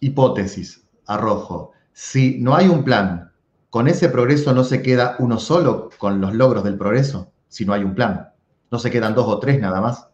[0.00, 1.72] Hipótesis, arrojo.
[1.92, 3.30] Si no hay un plan,
[3.68, 7.74] con ese progreso no se queda uno solo con los logros del progreso, si no
[7.74, 8.30] hay un plan.
[8.70, 10.08] No se quedan dos o tres nada más.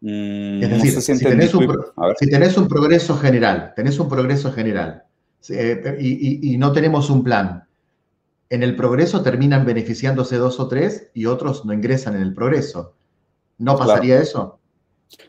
[0.00, 5.04] Mm, es decir, si, tenés un, progreso general, tenés un progreso general
[5.50, 7.68] eh, y no tenemos un plan,
[8.50, 12.94] en el progreso terminan beneficiándose dos o tres y otros no ingresan en el progreso.
[13.58, 14.58] ¿No pasaría eso?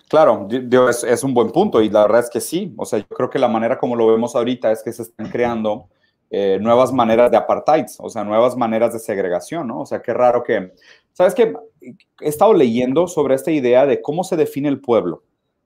[0.10, 2.74] Claro, es, un buen punto y la verdad es que sí.
[2.78, 5.30] O sea, yo creo que la manera como lo vemos ahorita es que se están
[5.30, 5.88] creando
[6.32, 9.82] eh, nuevas maneras de apartheid, o sea, nuevas maneras de segregación, ¿no?
[9.82, 10.74] O sea, qué raro que...
[11.14, 11.54] ¿Sabes qué?
[11.82, 15.24] He estado leyendo sobre esta idea de cómo se define el pueblo.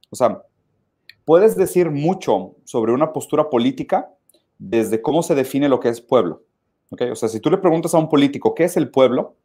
[0.09, 0.41] O sea,
[1.23, 4.09] puedes decir mucho sobre una postura política
[4.57, 6.41] desde cómo se define lo que es pueblo.
[7.11, 9.35] O sea, si tú le preguntas a un político qué es el pueblo,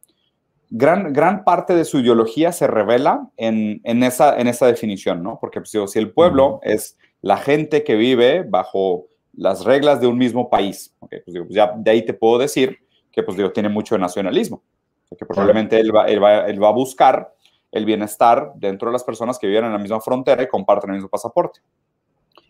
[0.69, 5.37] gran, gran parte de su ideología se revela en, en, esa, en esa definición, ¿no?
[5.39, 10.17] Porque pues, si el pueblo es la gente que vive bajo las reglas de un
[10.17, 12.79] mismo país, pues, digo, pues, ya de ahí te puedo decir
[13.11, 14.63] que pues, digo, tiene mucho nacionalismo,
[15.09, 17.33] porque probablemente él va, él, va, él va a buscar
[17.71, 20.95] el bienestar dentro de las personas que viven en la misma frontera y comparten el
[20.95, 21.61] mismo pasaporte.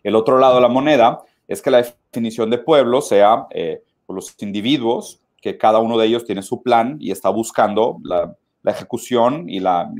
[0.02, 4.34] El otro lado de la moneda es que la definición de pueblo sea eh, los
[4.40, 8.36] individuos, que cada uno de ellos tiene su plan y está buscando la
[8.70, 9.90] ejecución y la,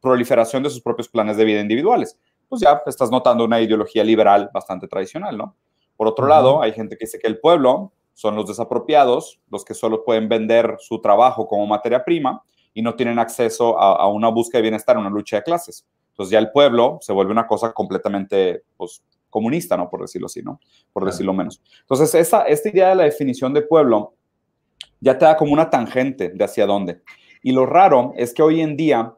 [0.00, 2.18] proliferación de sus propios planes de vida individuales.
[2.48, 5.54] Pues ya estás notando una ideología liberal bastante tradicional, ¿no?
[5.96, 9.74] Por otro lado, hay gente que dice que el pueblo son los desapropiados, los que
[9.74, 12.42] solo pueden vender su trabajo como materia prima
[12.72, 15.86] y no tienen acceso a, a una búsqueda de bienestar, una lucha de clases.
[16.10, 19.88] Entonces ya el pueblo se vuelve una cosa completamente pues, comunista, ¿no?
[19.88, 20.60] Por decirlo así, ¿no?
[20.92, 21.62] Por decirlo menos.
[21.80, 24.14] Entonces, esta, esta idea de la definición de pueblo
[25.00, 27.00] ya te da como una tangente de hacia dónde.
[27.42, 29.14] Y lo raro es que hoy en día,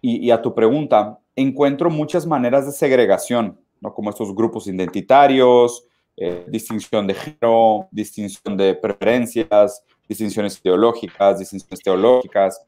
[0.00, 3.92] y, a tu pregunta, encuentro muchas maneras de segregación, ¿no?
[3.92, 5.84] Como estos grupos identitarios,
[6.16, 12.62] eh, distinción de género, distinción de preferencias, distinciones ideológicas, distinciones teológicas,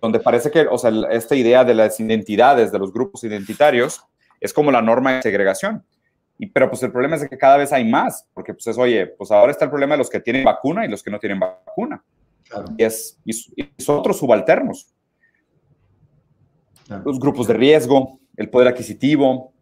[0.00, 4.02] donde parece que, o sea, esta idea de las identidades, de los grupos identitarios,
[4.42, 5.84] es como la norma de segregación.
[6.38, 9.06] Y, pero pues el problema es que cada vez hay más, porque pues es, oye,
[9.06, 11.38] pues ahora está el problema de los que tienen vacuna y los que no tienen
[11.38, 12.02] vacuna.
[12.76, 13.32] Y, es, y,
[13.78, 14.92] son otros subalternos.
[17.04, 19.52] Los grupos de riesgo, el poder adquisitivo.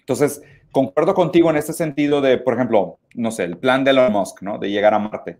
[0.00, 0.42] Entonces,
[0.72, 4.42] concuerdo contigo en este sentido de, por ejemplo, no sé, el plan de Elon Musk,
[4.42, 4.58] ¿no?
[4.58, 5.38] De llegar a Marte.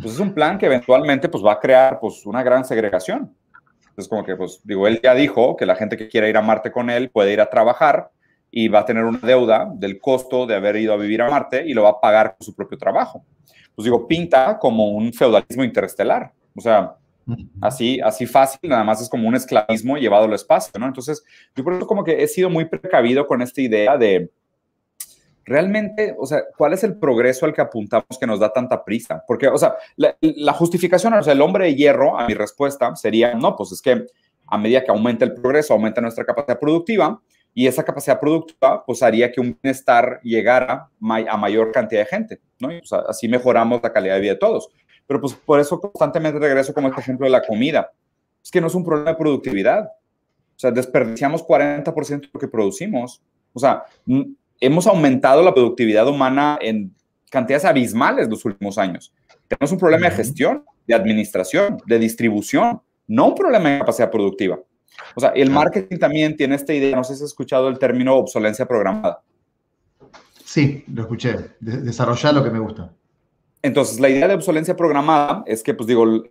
[0.00, 3.34] Pues es un plan que eventualmente pues va a crear pues una gran segregación.
[3.98, 6.40] Entonces, como que, pues, digo, él ya dijo que la gente que quiera ir a
[6.40, 8.12] Marte con él puede ir a trabajar
[8.48, 11.64] y va a tener una deuda del costo de haber ido a vivir a Marte
[11.66, 13.24] y lo va a pagar con su propio trabajo.
[13.74, 16.32] Pues digo, pinta como un feudalismo interestelar.
[16.54, 16.94] O sea,
[17.60, 20.86] así, así fácil, nada más es como un esclavismo llevado al espacio, ¿no?
[20.86, 21.24] Entonces,
[21.56, 24.30] yo por eso como que he sido muy precavido con esta idea de,
[25.48, 29.24] realmente, o sea, ¿cuál es el progreso al que apuntamos que nos da tanta prisa?
[29.26, 33.34] Porque, o sea, la, justificación, o sea, el hombre de hierro, a mi respuesta sería,
[33.34, 34.06] no, pues es que
[34.46, 37.20] a medida que aumenta el progreso, aumenta nuestra capacidad productiva
[37.54, 42.40] y esa capacidad productiva, pues haría que un bienestar llegara a mayor cantidad de gente,
[42.60, 42.72] ¿no?
[42.72, 44.68] Y, pues, así mejoramos la calidad de vida de todos.
[45.08, 47.90] Pero pues por eso constantemente regreso como este ejemplo de la comida.
[48.44, 49.86] Es que no es un problema de productividad.
[49.86, 53.22] O sea, desperdiciamos 40% de lo que producimos.
[53.54, 53.84] O sea,
[54.60, 56.94] hemos aumentado la productividad humana en
[57.30, 59.12] cantidades abismales los últimos años.
[59.46, 64.58] Tenemos un problema de gestión, de administración, de distribución, no un problema de capacidad productiva.
[65.14, 68.16] O sea, el marketing también tiene esta idea, no sé si has escuchado el término
[68.16, 69.22] obsolencia programada.
[70.44, 71.36] Sí, lo escuché.
[71.60, 72.92] desarrollar lo que me gusta.
[73.62, 76.24] Entonces, la idea de obsolencia programada es que, pues digo,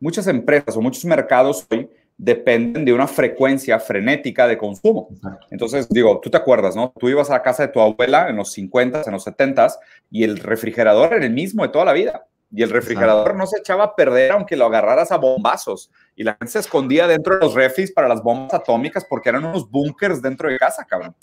[0.00, 1.88] muchas empresas o muchos mercados hoy
[2.22, 5.08] dependen de una frecuencia frenética de consumo.
[5.50, 6.94] Entonces, digo, tú te acuerdas, ¿no?
[6.96, 9.66] Tú ibas a la casa de tu abuela en los 50, en los 70
[10.08, 12.24] y el refrigerador era el mismo de toda la vida.
[12.52, 15.90] Y el refrigerador no se echaba a perder aunque lo agarraras a bombazos.
[16.14, 19.44] Y la gente se escondía dentro de los refis para las bombas atómicas porque eran
[19.44, 21.16] unos bunkers dentro de casa, cabrón.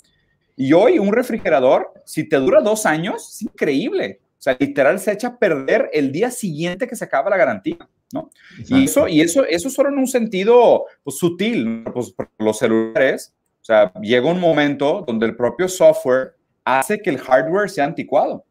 [0.54, 4.20] Y hoy un refrigerador, si te dura dos años, es increíble.
[4.32, 7.78] O sea, literal se echa a perder el día siguiente que se acaba la garantía.
[8.12, 8.30] ¿No?
[8.68, 13.64] Y eso, y eso, eso solo en un sentido pues, sutil, pues, los celulares, o
[13.64, 18.44] sea, llega un momento donde el propio software hace que el hardware sea anticuado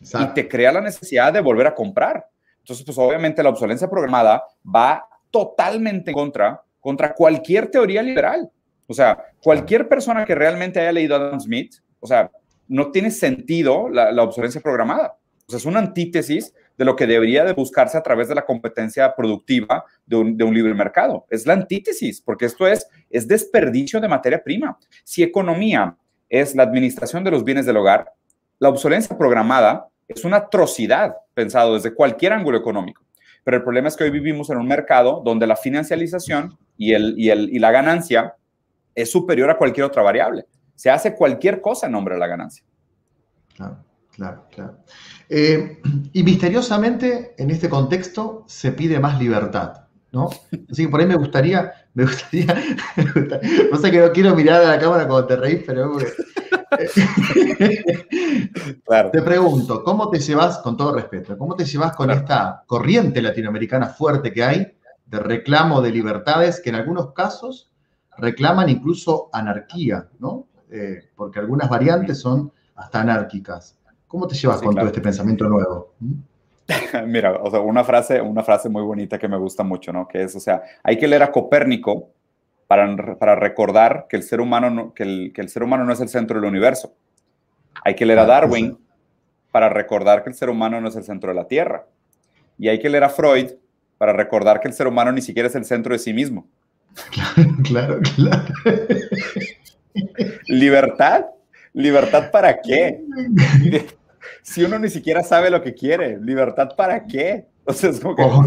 [0.00, 2.28] y te crea la necesidad de volver a comprar.
[2.58, 8.50] Entonces, pues obviamente la obsolencia programada va totalmente en contra, contra cualquier teoría liberal.
[8.86, 12.30] O sea, cualquier persona que realmente haya leído a Adam Smith, o sea,
[12.68, 15.16] no tiene sentido la, la obsolencia programada.
[15.46, 18.44] O sea, es una antítesis de lo que debería de buscarse a través de la
[18.44, 21.26] competencia productiva de un, libre mercado.
[21.30, 24.78] Es la antítesis, porque esto es, es desperdicio de materia prima.
[25.04, 25.96] Si economía
[26.28, 28.12] es la administración de los bienes del hogar,
[28.58, 33.02] la obsolencia programada es una atrocidad pensado desde cualquier ángulo económico.
[33.44, 37.14] Pero el problema es que hoy vivimos en un mercado donde la financialización y, el,
[37.16, 38.34] y, el, y la ganancia
[38.94, 40.46] es superior a cualquier otra variable.
[40.74, 42.64] Se hace cualquier cosa en nombre de la ganancia.
[44.16, 44.78] Claro, claro.
[45.28, 45.80] Eh,
[46.12, 50.30] y misteriosamente, en este contexto, se pide más libertad, ¿no?
[50.70, 52.46] Así que por ahí me gustaría, me gustaría,
[53.70, 55.96] no sé que no quiero mirar a la cámara cuando te reís, pero
[59.12, 63.88] te pregunto, ¿cómo te llevas, con todo respeto, cómo te llevas con esta corriente latinoamericana
[63.88, 64.76] fuerte que hay
[65.06, 67.70] de reclamo de libertades que en algunos casos
[68.18, 70.48] reclaman incluso anarquía, ¿no?
[70.70, 73.78] Eh, porque algunas variantes son hasta anárquicas.
[74.16, 75.92] ¿Cómo te llevas con todo este pensamiento nuevo?
[77.06, 80.08] Mira, o sea, una frase, una frase muy bonita que me gusta mucho, ¿no?
[80.08, 82.08] Que es, o sea, hay que leer a Copérnico
[82.66, 85.92] para, para recordar que el, ser humano no, que, el, que el ser humano no
[85.92, 86.94] es el centro del universo.
[87.84, 88.78] Hay que leer a ah, Darwin
[89.52, 91.84] para recordar que el ser humano no es el centro de la Tierra.
[92.56, 93.50] Y hay que leer a Freud
[93.98, 96.46] para recordar que el ser humano ni siquiera es el centro de sí mismo.
[97.64, 98.46] Claro, claro.
[100.46, 101.26] Libertad
[101.76, 103.02] ¿Libertad para qué?
[104.42, 107.46] Si uno ni siquiera sabe lo que quiere, ¿libertad para qué?
[107.66, 108.44] Entonces, como que, oh.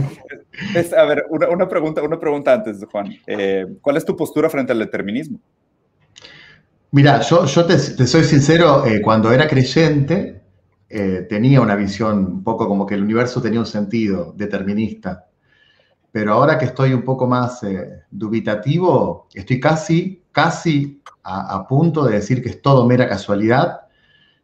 [0.98, 3.14] a ver, una, pregunta, una pregunta antes, Juan.
[3.28, 5.40] Eh, ¿Cuál es tu postura frente al determinismo?
[6.92, 10.42] Mira, yo, yo te, soy sincero, eh, cuando era creyente
[10.88, 15.28] eh, tenía una visión un poco como que el universo tenía un sentido determinista,
[16.12, 17.62] pero ahora que estoy un poco más
[18.10, 23.82] dubitativo, estoy casi, casi a punto de decir que es todo mera casualidad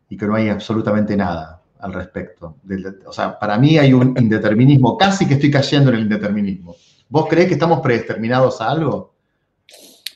[0.10, 2.58] y que no hay absolutamente nada al respecto.
[3.06, 6.76] o sea, para mí hay un indeterminismo, casi que estoy cayendo en el indeterminismo.
[7.10, 9.14] ¿Vos crees que estamos predeterminados a algo?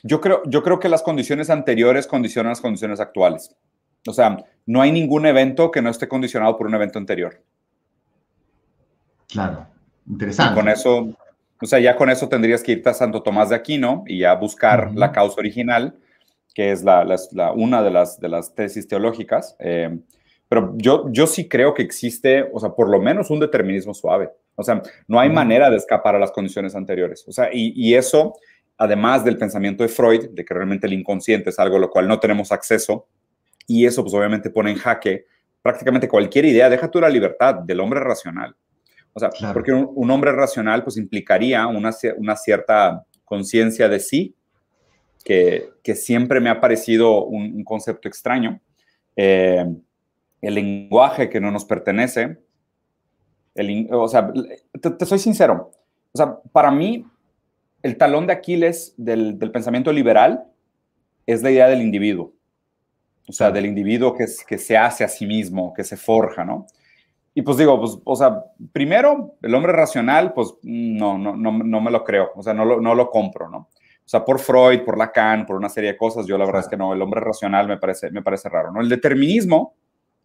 [0.02, 3.54] Yo creo, yo creo que las condiciones anteriores condicionan las condiciones actuales.
[4.06, 7.42] O sea, no hay ningún evento que no esté condicionado por un evento anterior.
[9.28, 9.66] Claro,
[10.08, 10.54] interesante.
[10.54, 11.14] con eso,
[11.60, 14.34] o sea, ya con eso tendrías que irte a Santo Tomás de Aquino y ya
[14.34, 15.98] buscar la causa original,
[16.60, 17.06] que es la,
[17.56, 19.56] una de las, de las tesis teológicas.
[19.60, 19.98] Eh,
[20.46, 24.28] pero yo, yo sí creo que existe, o sea, por lo menos un determinismo suave.
[24.56, 27.24] O sea, no hay manera de escapar a las condiciones anteriores.
[27.26, 28.34] O sea, y, y eso,
[28.76, 32.06] además del pensamiento de Freud, de que realmente el inconsciente es algo a lo cual
[32.06, 33.06] no tenemos acceso,
[33.66, 35.24] y eso pues obviamente pone en jaque
[35.62, 38.54] prácticamente cualquier idea, deja tú la libertad del hombre racional.
[39.14, 44.36] O sea, porque un, hombre racional pues implicaría una, una cierta conciencia de sí,
[45.24, 48.60] que, siempre me ha parecido un, concepto extraño.
[49.16, 49.66] Eh,
[50.40, 52.38] el lenguaje que no nos pertenece.
[53.54, 54.32] El, o sea,
[54.80, 55.72] te, soy sincero.
[56.12, 57.06] O sea, para mí,
[57.82, 60.44] el talón de Aquiles del, pensamiento liberal
[61.26, 62.32] es la idea del individuo.
[63.28, 66.66] O sea, del individuo que, que se hace a sí mismo, que se forja, ¿no?
[67.32, 71.80] Y pues digo, pues, o sea, primero, el hombre racional, pues no, no, no, no
[71.80, 73.68] me lo creo, o sea, no lo, no lo compro, ¿no?
[74.10, 76.68] O sea, por Freud, por Lacan, por una serie de cosas, yo la verdad es
[76.68, 78.80] que no, el hombre racional me parece, me parece raro, ¿no?
[78.80, 79.76] El determinismo,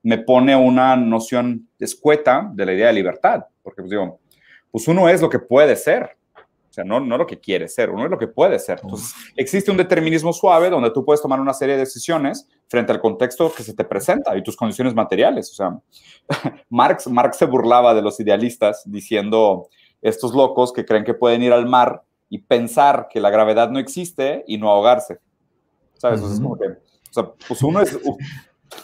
[0.01, 4.19] me pone una noción escueta de la idea de libertad, porque pues digo,
[4.71, 7.91] pues uno es lo que puede ser, o sea, no, no lo que quiere ser,
[7.91, 8.79] uno es lo que puede ser.
[8.81, 12.99] Entonces, existe un determinismo suave donde tú puedes tomar una serie de decisiones frente al
[12.99, 15.51] contexto que se te presenta y tus condiciones materiales.
[15.51, 15.79] O sea,
[16.69, 19.69] Marx, Marx se burlaba de los idealistas diciendo,
[20.01, 23.79] estos locos que creen que pueden ir al mar y pensar que la gravedad no
[23.79, 25.19] existe y no ahogarse.
[25.95, 26.21] ¿Sabes?
[26.21, 27.97] es como que, o sea, pues uno es,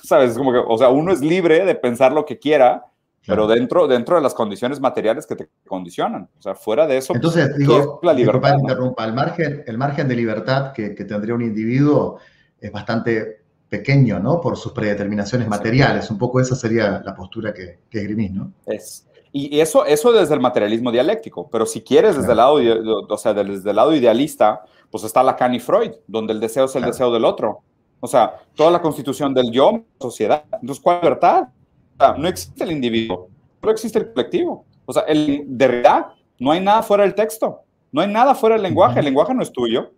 [0.04, 0.38] ¿sabes?
[0.38, 2.86] Como que, o sea, uno es libre de pensar lo que quiera,
[3.28, 6.30] pero dentro, dentro de las condiciones materiales que te condicionan.
[6.40, 7.14] O sea, fuera de eso.
[7.14, 8.58] Entonces, digo, la libertad.
[8.58, 12.20] Interrumpa, el margen, el margen de libertad que, que, tendría un individuo
[12.60, 14.42] es bastante pequeño, ¿no?
[14.42, 16.10] Por sus predeterminaciones materiales.
[16.10, 18.54] Un poco esa sería la postura que, que esgrimís, ¿no?
[18.66, 19.08] Es.
[19.34, 22.60] Y eso, eso desde el materialismo dialéctico, pero si quieres desde el lado,
[23.08, 26.76] o sea, desde el lado idealista, pues está Lacan y Freud, donde el deseo es
[26.76, 27.62] el deseo del otro.
[28.02, 30.44] O sea, toda la constitución del yo, sociedad.
[30.54, 31.44] Entonces, ¿cuál libertad?
[31.98, 33.30] O sea, no existe el individuo,
[33.62, 34.66] no existe el colectivo.
[34.86, 36.08] O sea, el, de verdad,
[36.40, 39.44] no hay nada fuera del texto, no hay nada fuera del lenguaje, el lenguaje no
[39.44, 39.92] es tuyo.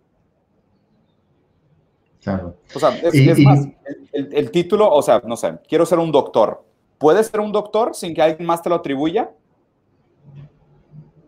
[2.22, 2.56] Claro.
[2.74, 3.68] O sea, es, más,
[4.12, 6.64] el, título, o sea, no sé, quiero ser un doctor.
[6.98, 9.30] ¿Puedes ser un doctor sin que alguien más te lo atribuya?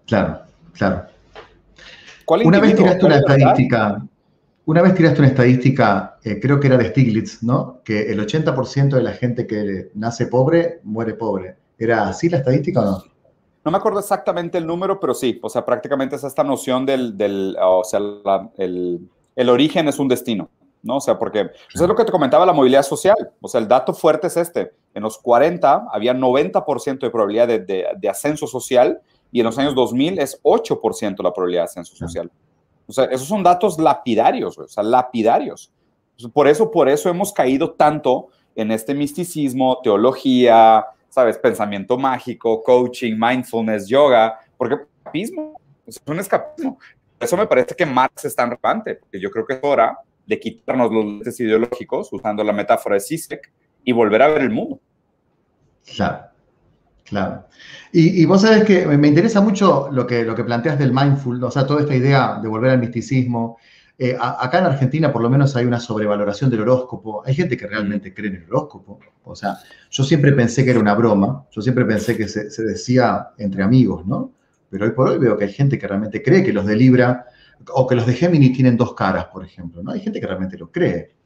[0.06, 0.40] Claro,
[0.72, 1.06] claro.
[2.28, 4.02] Una vez tiraste una estadística,
[4.64, 7.80] una vez tiraste una estadística, eh, creo que era de Stiglitz, ¿no?
[7.84, 11.56] Que el 80% de la gente que nace pobre muere pobre.
[11.78, 13.04] ¿Era así la estadística o no?
[13.64, 17.16] No me acuerdo exactamente el número, pero sí, o sea, prácticamente es esta noción del,
[17.16, 18.00] del o sea,
[18.56, 20.48] el, el, origen es un destino,
[20.86, 20.96] ¿no?
[20.96, 23.60] O sea, porque eso pues, es lo que te comentaba la movilidad social, o sea,
[23.60, 28.46] el dato fuerte es este, en los 40 había 90% de probabilidad de, de, ascenso
[28.46, 32.30] social y en los años 2000 es 8% la probabilidad de ascenso social.
[32.86, 35.72] O sea, esos son datos lapidarios, o sea, lapidarios.
[36.32, 41.36] Por eso, por eso hemos caído tanto en este misticismo, teología, ¿sabes?
[41.36, 46.78] Pensamiento mágico, coaching, mindfulness, yoga, porque escapismo, es un escapismo.
[47.18, 50.40] Eso me parece que Marx es tan relevante, porque yo creo que es hora de
[50.40, 53.52] quitarnos los lentes ideológicos, usando la metáfora de Zizek,
[53.84, 54.80] y volver a ver el mundo.
[55.94, 56.36] Claro.
[57.04, 57.46] Claro.
[57.92, 61.50] Y, vos sabés que me interesa mucho lo que, lo que planteas del mindful, o
[61.50, 63.58] sea, toda esta idea de volver al misticismo.
[63.98, 67.22] Eh, acá en Argentina por lo menos hay una sobrevaloración del horóscopo.
[67.24, 68.98] Hay gente que realmente cree en el horóscopo.
[69.24, 69.56] O sea,
[69.90, 74.04] yo siempre pensé que era una broma, yo siempre pensé que se, decía entre amigos,
[74.04, 74.32] ¿no?
[74.68, 77.26] Pero hoy por hoy veo que hay gente que realmente cree que los de Libra
[77.72, 79.92] o que los de Géminis tienen dos caras, por ejemplo, ¿no?
[79.92, 81.16] Hay gente que realmente lo cree.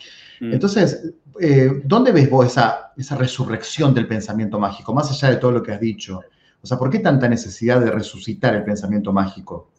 [0.41, 0.53] Mm.
[0.53, 5.53] Entonces, eh, ¿dónde ves vos esa, esa resurrección del pensamiento mágico, más allá de todo
[5.53, 6.21] lo que has dicho?
[6.63, 9.71] O sea, ¿por qué tanta necesidad de resucitar el pensamiento mágico?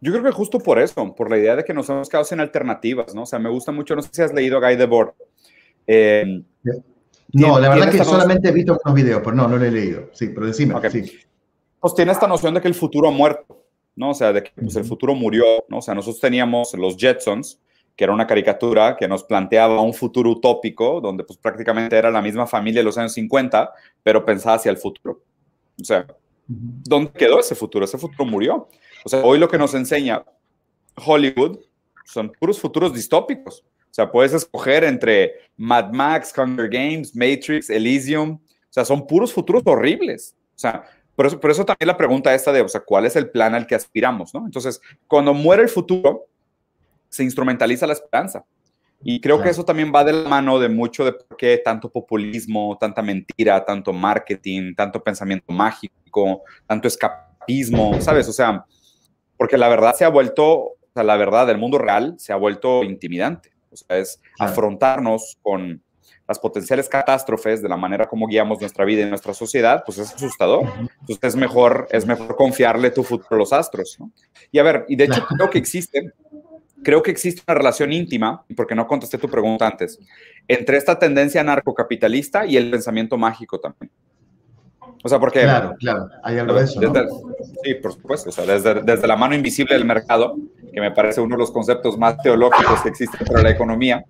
[0.00, 2.40] Yo creo que justo por eso, por la idea de que nos hemos quedado sin
[2.40, 3.22] alternativas, ¿no?
[3.22, 5.12] O sea, me gusta mucho, no sé si has leído Guy Debord.
[5.86, 6.42] Eh,
[7.32, 10.08] no, la verdad que solamente he visto unos videos, pero no, no lo he leído.
[10.12, 11.20] Sí, pero decime, sí.
[11.78, 13.62] pues tiene esta noción de que el futuro ha muerto,
[13.96, 14.10] ¿no?
[14.10, 15.78] O sea, de que pues, el futuro murió, ¿no?
[15.78, 17.60] O sea, nosotros teníamos los Jetsons,
[17.96, 22.22] que era una caricatura que nos planteaba un futuro utópico, donde pues prácticamente era la
[22.22, 23.70] misma familia de los años 50,
[24.02, 25.22] pero pensaba hacia el futuro.
[25.80, 26.06] O sea,
[26.46, 27.84] ¿dónde quedó ese futuro?
[27.84, 28.68] Ese futuro murió.
[29.04, 30.24] O sea, hoy lo que nos enseña
[30.96, 31.58] Hollywood
[32.04, 33.64] son puros futuros distópicos.
[33.90, 38.30] O sea, puedes escoger entre Mad Max, Hunger Games, Matrix, Elysium.
[38.30, 40.36] O sea, son puros futuros horribles.
[40.54, 40.84] O sea,
[41.20, 43.54] por eso, por eso también la pregunta esta de, o sea, ¿cuál es el plan
[43.54, 44.32] al que aspiramos?
[44.32, 44.46] ¿no?
[44.46, 46.28] Entonces, cuando muere el futuro,
[47.10, 48.46] se instrumentaliza la esperanza.
[49.04, 51.90] Y creo que eso también va de la mano de mucho de por qué tanto
[51.90, 58.26] populismo, tanta mentira, tanto marketing, tanto pensamiento mágico, tanto escapismo, ¿sabes?
[58.26, 58.64] O sea,
[59.36, 62.36] porque la verdad se ha vuelto, o sea, la verdad del mundo real se ha
[62.36, 63.52] vuelto intimidante.
[63.70, 65.82] O sea, es afrontarnos con
[66.30, 70.14] las potenciales catástrofes de la manera como guiamos nuestra vida y nuestra sociedad, pues es
[70.14, 70.62] asustador.
[71.00, 73.96] Entonces es mejor, es mejor confiarle tu futuro a los astros.
[73.98, 74.12] ¿no?
[74.52, 76.12] Y a ver, y de hecho creo que existe
[76.84, 79.98] creo que existe una relación íntima, porque no contesté tu pregunta antes,
[80.46, 83.90] entre esta tendencia narcocapitalista y el pensamiento mágico también.
[85.02, 85.40] O sea, porque...
[85.40, 86.80] Claro, claro, hay algo de eso.
[87.64, 88.28] sí, por supuesto.
[88.28, 90.36] O sea, desde, desde, la mano invisible del mercado,
[90.72, 94.04] que me parece uno de los conceptos más teológicos que existen para la economía,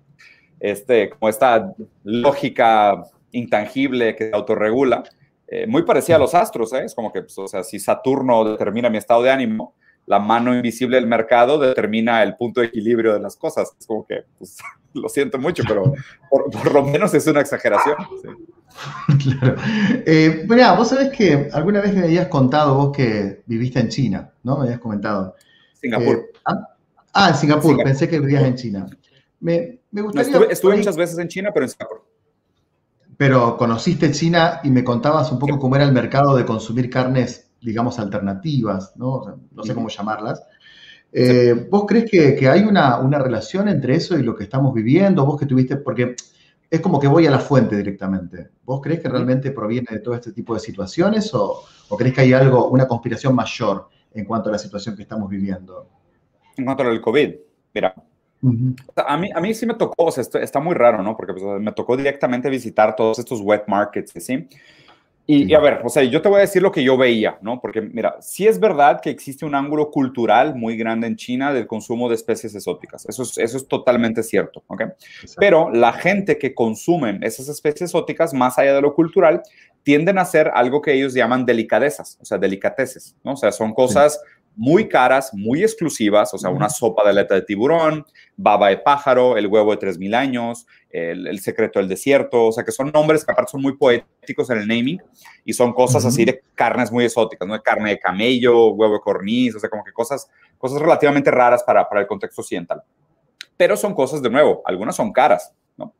[0.61, 5.03] este, como esta lógica intangible que se autorregula,
[5.47, 6.83] eh, muy parecida a los astros, ¿eh?
[6.85, 9.73] Es como que, pues, o sea, si Saturno determina mi estado de ánimo,
[10.05, 13.73] la mano invisible del mercado determina el punto de equilibrio de las cosas.
[13.79, 14.57] Es como que, pues,
[14.93, 15.93] lo siento mucho, pero
[16.29, 17.95] por, lo menos es una exageración.
[19.21, 19.55] Claro.
[20.05, 24.31] Eh, mira, vos sabés que alguna vez me habías contado vos que viviste en China,
[24.43, 24.57] ¿no?
[24.57, 25.35] Me habías comentado.
[25.73, 26.15] Singapur.
[26.15, 26.67] Eh, ah,
[27.13, 27.83] ah, en Singapur.
[27.83, 28.87] Pensé que vivías en China.
[29.41, 30.47] Me, me gustaría...
[30.49, 32.05] estuve, muchas veces en China, pero en Singapur.
[33.17, 37.51] Pero conociste China y me contabas un poco cómo era el mercado de consumir carnes
[37.61, 39.39] digamos, alternativas, ¿no?
[39.51, 40.43] no sé cómo llamarlas.
[41.13, 45.25] Eh, ¿Vos crees que, hay una, relación entre eso y lo que estamos viviendo?
[45.25, 46.15] Vos que tuviste, porque
[46.69, 48.49] es como que voy a la fuente directamente.
[48.63, 52.21] ¿Vos crees que realmente proviene de todo este tipo de situaciones o, o crees que
[52.21, 55.87] hay algo, una conspiración mayor en cuanto a la situación que estamos viviendo?
[56.57, 57.35] En cuanto al COVID,
[57.73, 57.93] mira,
[58.95, 61.15] a, mí, a mí sí me tocó, o sea, está muy raro, ¿no?
[61.15, 64.47] Porque pues, me tocó directamente visitar todos estos wet markets, ¿sí?
[65.27, 67.61] Y, a ver, o sea, yo te voy a decir lo que yo veía, ¿no?
[67.61, 71.67] Porque mira, sí es verdad que existe un ángulo cultural muy grande en China del
[71.67, 73.05] consumo de especies exóticas.
[73.07, 74.83] Eso es, eso es totalmente cierto, ¿ok?
[75.37, 79.41] Pero la gente que consume esas especies exóticas, más allá de lo cultural,
[79.83, 83.33] tienden a ser algo que ellos llaman delicadezas, o sea, delicateces, ¿no?
[83.33, 84.19] O sea, son cosas
[84.55, 89.37] muy caras, muy exclusivas, o sea, una sopa de aleta de tiburón, baba de pájaro,
[89.37, 93.31] el huevo de 3000 años, el, secreto del desierto, o sea, que son nombres que
[93.31, 95.01] aparte son muy poéticos en el naming
[95.45, 97.53] y son cosas así de carnes muy exóticas, ¿no?
[97.53, 101.63] De carne de camello, huevo de corniz, o sea, como que cosas, cosas relativamente raras
[101.63, 102.83] para, para el contexto occidental.
[103.55, 105.95] Pero son cosas, de nuevo, algunas son caras, ¿no?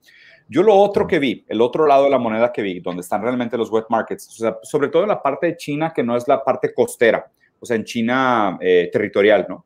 [0.49, 3.21] Yo lo otro que vi, el otro lado de la moneda que vi, donde están
[3.21, 6.17] realmente los wet markets, o sea, sobre todo en la parte de China, que no
[6.17, 7.31] es la parte costera,
[7.61, 9.65] o sea, en China eh, territorial, ¿no?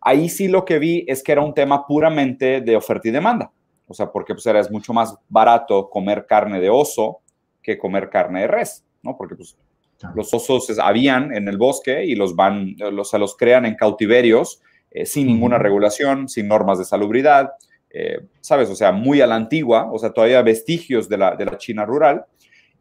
[0.00, 3.50] Ahí sí lo que vi es que era un tema puramente de oferta y demanda.
[3.86, 7.20] O sea, porque pues era, es mucho más barato comer carne de oso
[7.62, 9.16] que comer carne de res, ¿no?
[9.16, 9.56] Porque pues
[10.14, 14.60] los osos habían en el bosque y los van, los, se los crean en cautiverios
[14.90, 17.52] eh, sin ninguna regulación, sin normas de salubridad,
[17.88, 18.68] eh, ¿sabes?
[18.68, 21.86] O sea, muy a la antigua, o sea, todavía vestigios de la, de la China
[21.86, 22.26] rural.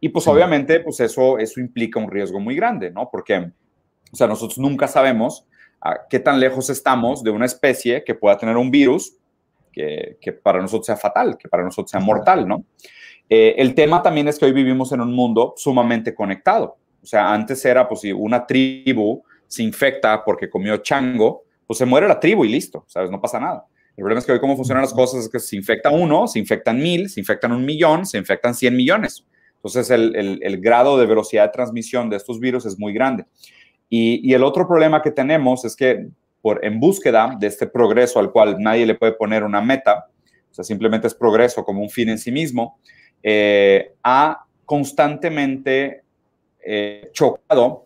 [0.01, 3.09] Y pues obviamente, pues eso, eso implica un riesgo muy grande, ¿no?
[3.09, 3.51] Porque
[4.13, 5.45] o sea, nosotros nunca sabemos
[5.81, 9.17] a qué tan lejos estamos de una especie que pueda tener un virus
[9.71, 12.63] que, para nosotros sea fatal, que para nosotros sea mortal, ¿no?
[13.27, 16.77] Eh, el tema también es que hoy vivimos en un mundo sumamente conectado.
[17.01, 21.85] O sea, antes era, pues, si una tribu se infecta porque comió chango, pues se
[21.85, 23.09] muere la tribu y listo, ¿sabes?
[23.09, 23.65] No pasa nada.
[23.97, 26.37] El problema es que hoy cómo funcionan las cosas es que se infecta uno, se
[26.37, 29.25] infectan mil, se infectan un millón, se infectan cien millones.
[29.55, 33.25] Entonces, el, el grado de velocidad de transmisión de estos virus es muy grande.
[33.95, 36.07] Y, el otro problema que tenemos es que
[36.41, 40.07] por, en búsqueda de este progreso al cual nadie le puede poner una meta,
[40.49, 42.79] o sea, simplemente es progreso como un fin en sí mismo,
[43.21, 46.01] eh, ha constantemente
[46.65, 47.85] eh, chocado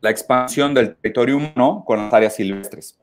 [0.00, 2.98] la expansión del territorio humano con las áreas silvestres.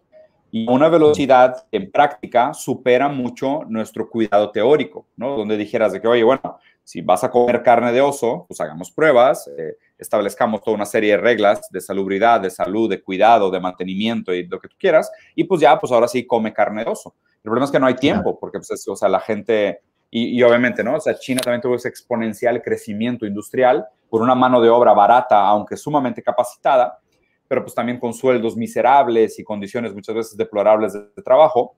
[0.52, 5.38] Y a una velocidad en práctica supera mucho nuestro cuidado teórico, ¿no?
[5.38, 8.92] Donde dijeras de que, oye, bueno, si vas a comer carne de oso, pues hagamos
[8.92, 13.60] pruebas, eh, establezcamos toda una serie de reglas de salubridad, de salud, de cuidado, de
[13.60, 16.92] mantenimiento y lo que tú quieras, y pues ya, pues ahora sí come carne de
[16.92, 17.16] oso.
[17.38, 20.84] El problema es que no hay tiempo, porque pues, o sea, la gente, Y, obviamente,
[20.84, 20.96] ¿no?
[20.96, 25.46] O sea, China también tuvo ese exponencial crecimiento industrial por una mano de obra barata,
[25.46, 27.00] aunque sumamente capacitada,
[27.48, 31.76] pero pues también con sueldos miserables y condiciones muchas veces deplorables de, trabajo.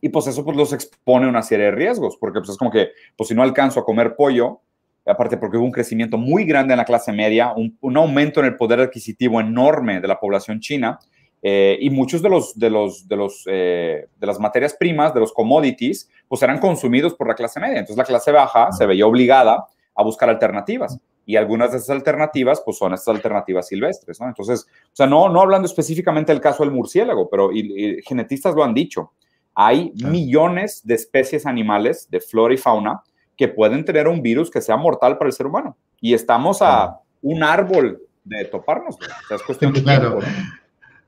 [0.00, 2.70] Y pues eso pues los expone a una serie de riesgos, porque pues es como
[2.70, 4.62] que, pues si no alcanzo a comer pollo,
[5.08, 8.56] aparte porque hubo un crecimiento muy grande en la clase media, un, aumento en el
[8.56, 10.98] poder adquisitivo enorme de la población china,
[11.40, 15.20] eh, y muchos de los de los de los eh, de las materias primas de
[15.20, 17.78] los commodities pues eran consumidos por la clase media.
[17.78, 20.98] Entonces la clase baja se veía obligada a buscar alternativas.
[21.24, 24.28] Y algunas de esas alternativas, pues son estas alternativas silvestres, ¿no?
[24.28, 28.64] Entonces, o sea, no, no hablando específicamente del caso del murciélago, pero y, genetistas lo
[28.64, 29.12] han dicho,
[29.54, 33.02] hay millones de especies animales de flora y fauna
[33.38, 35.76] que pueden tener un virus que sea mortal para el ser humano.
[36.00, 38.96] Y estamos a un árbol de toparnos.
[38.96, 40.18] O sea, es cuestión de claro.
[40.18, 40.26] tiempo,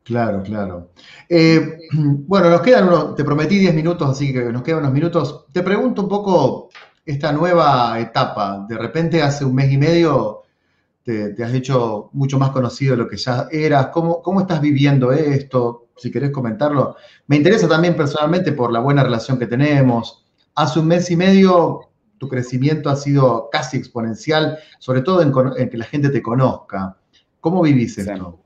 [0.04, 0.90] Claro, claro.
[1.28, 5.46] Eh, bueno, nos quedan unos, te prometí 10 minutos, así que nos quedan unos minutos.
[5.52, 6.70] Te pregunto un poco
[7.04, 8.64] esta nueva etapa?
[8.68, 10.42] De repente hace un mes y medio
[11.02, 13.88] te, has hecho mucho más conocido de lo que ya eras.
[13.88, 15.88] ¿Cómo, ¿Cómo estás viviendo esto?
[15.96, 16.96] Si querés comentarlo.
[17.26, 20.24] Me interesa también personalmente por la buena relación que tenemos.
[20.54, 21.89] Hace un mes y medio
[22.20, 26.94] tu crecimiento ha sido casi exponencial, sobre todo en, que la gente te conozca.
[27.40, 28.38] ¿Cómo vivís esto?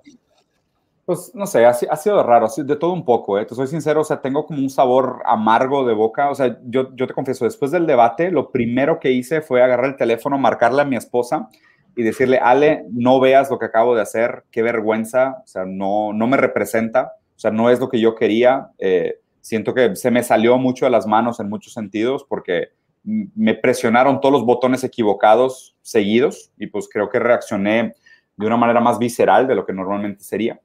[1.05, 3.45] Pues no sé, ha, sido raro, de todo un poco, ¿eh?
[3.45, 6.95] te soy sincero, o sea, tengo como un sabor amargo de boca, o sea, yo,
[6.95, 10.81] yo te confieso, después del debate, lo primero que hice fue agarrar el teléfono, marcarle
[10.81, 11.49] a mi esposa
[11.97, 16.13] y decirle, Ale, no veas lo que acabo de hacer, qué vergüenza, o sea, no,
[16.15, 20.11] no me representa, o sea, no es lo que yo quería, eh, siento que se
[20.11, 22.69] me salió mucho de las manos en muchos sentidos porque
[23.05, 27.95] me presionaron todos los botones equivocados seguidos y pues creo que reaccioné
[28.37, 30.61] de una manera más visceral de lo que normalmente sería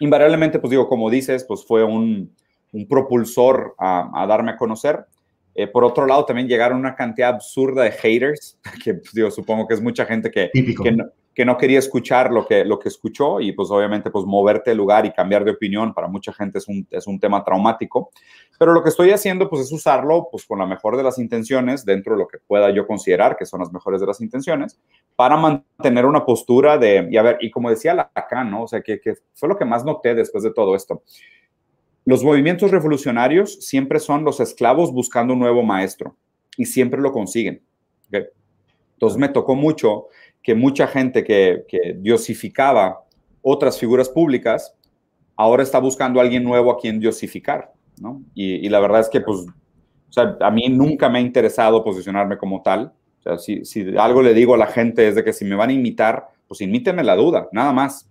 [0.00, 2.34] invariablemente, pues digo, como dices, pues fue un,
[2.88, 5.06] propulsor a, darme a conocer.
[5.54, 9.66] Eh, por otro lado, también llegaron una cantidad absurda de haters, que pues, digo, supongo
[9.66, 11.04] que es mucha gente que, que no,
[11.38, 14.74] que, no, quería escuchar lo que, lo que escuchó y pues obviamente pues moverte de
[14.74, 18.10] lugar y cambiar de opinión para mucha gente es un, es un tema traumático.
[18.58, 21.84] Pero lo que estoy haciendo pues es usarlo pues con la mejor de las intenciones
[21.84, 24.80] dentro de lo que pueda yo considerar que son las mejores de las intenciones
[25.14, 28.64] para mantener una postura de, y a ver, y como decía acá, ¿no?
[28.64, 31.04] O sea, que, que fue lo que más noté después de todo esto.
[32.04, 36.16] Los movimientos revolucionarios siempre son los esclavos buscando un nuevo maestro
[36.56, 37.62] y siempre lo consiguen.
[38.10, 40.08] Entonces me tocó mucho
[40.42, 43.04] que mucha gente que, que, diosificaba
[43.42, 44.74] otras figuras públicas
[45.36, 48.22] ahora está buscando a alguien nuevo a quien diosificar, ¿no?
[48.34, 49.46] Y, y la verdad es que, pues,
[50.08, 52.92] o sea, a mí nunca me ha interesado posicionarme como tal.
[53.20, 55.54] O sea, si, si, algo le digo a la gente es de que si me
[55.54, 58.08] van a imitar, pues imítenme la duda, nada más,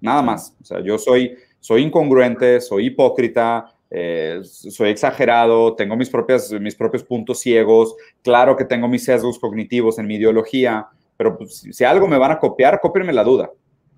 [0.00, 0.56] nada más.
[0.60, 6.74] O sea, yo soy, soy incongruente, soy hipócrita, eh, soy exagerado, tengo mis, propias, mis
[6.74, 11.84] propios puntos ciegos, claro que tengo mis sesgos cognitivos en mi ideología, pero pues, si
[11.84, 13.50] algo me van a copiar, cópienme la duda.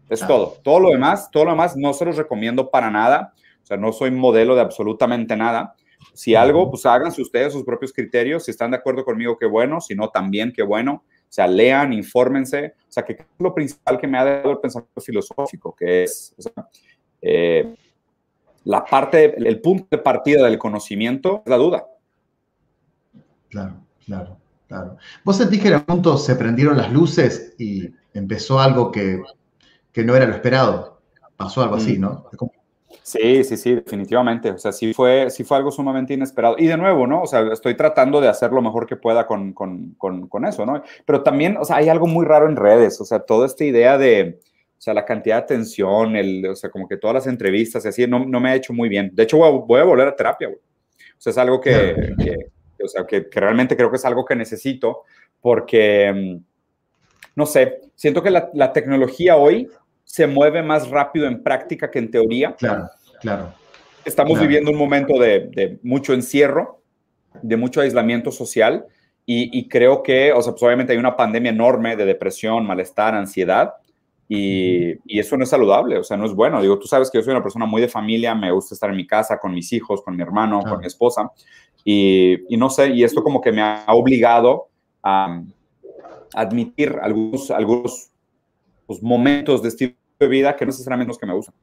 [0.09, 0.57] Es todo.
[0.63, 3.33] Todo lo demás, todo lo demás no se los recomiendo para nada.
[3.63, 5.75] O sea, no soy modelo de absolutamente nada.
[6.13, 8.45] Si algo, pues háganse ustedes sus propios criterios.
[8.45, 9.81] Si están de acuerdo conmigo, qué bueno.
[9.81, 11.05] Si no, también qué bueno.
[11.05, 12.75] O sea, lean, infórmense.
[12.89, 16.35] O sea, que es lo principal que me ha dado el pensamiento filosófico, que es
[17.21, 17.75] eh,
[18.65, 21.87] la parte, el punto de partida del conocimiento es la duda.
[23.49, 24.39] Claro, claro,
[24.69, 24.97] claro.
[25.25, 29.23] ¿Vos sentís que en un punto se prendieron las luces y empezó algo que,
[29.93, 31.01] que no era lo esperado?
[31.37, 32.01] Pasó algo así, mm.
[32.01, 32.27] ¿no?
[33.03, 34.51] Sí, sí, sí, definitivamente.
[34.51, 36.57] O sea, sí fue, sí fue algo sumamente inesperado.
[36.59, 37.23] Y de nuevo, ¿no?
[37.23, 40.67] O sea, estoy tratando de hacer lo mejor que pueda con, con, con, con eso,
[40.67, 40.83] ¿no?
[41.05, 43.01] Pero también, o sea, hay algo muy raro en redes.
[43.01, 44.41] O sea, toda esta idea de,
[44.77, 47.89] o sea, la cantidad de atención, el, o sea, como que todas las entrevistas y
[47.89, 49.11] así, no, no me ha hecho muy bien.
[49.15, 50.59] De hecho, voy a, volver a terapia, güey.
[50.59, 52.37] O sea, es algo que, que
[52.87, 55.03] o sea, que, que, realmente creo que es algo que necesito
[55.41, 56.45] porque, mm,
[57.37, 59.69] no sé, siento que la, la tecnología hoy
[60.07, 62.55] se mueve más rápido en práctica que en teoría.
[62.55, 62.89] Claro,
[63.21, 63.53] claro.
[64.05, 66.81] Estamos viviendo un momento de, mucho encierro,
[67.43, 68.87] de mucho aislamiento social
[69.27, 73.75] y, creo que, o sea, pues obviamente hay una pandemia enorme de depresión, malestar, ansiedad
[74.29, 76.63] y, eso no es saludable, o sea, no es bueno.
[76.63, 78.97] Digo, tú sabes que yo soy una persona muy de familia, me gusta estar en
[78.97, 81.33] mi casa con mis hijos, con mi hermano, con mi esposa
[81.89, 84.67] y, no sé, y esto como que me ha obligado
[85.05, 85.41] a
[86.35, 88.11] admitir algunos, algunos
[88.87, 91.55] pues, momentos de estilo de vida que no necesariamente los que me gustan.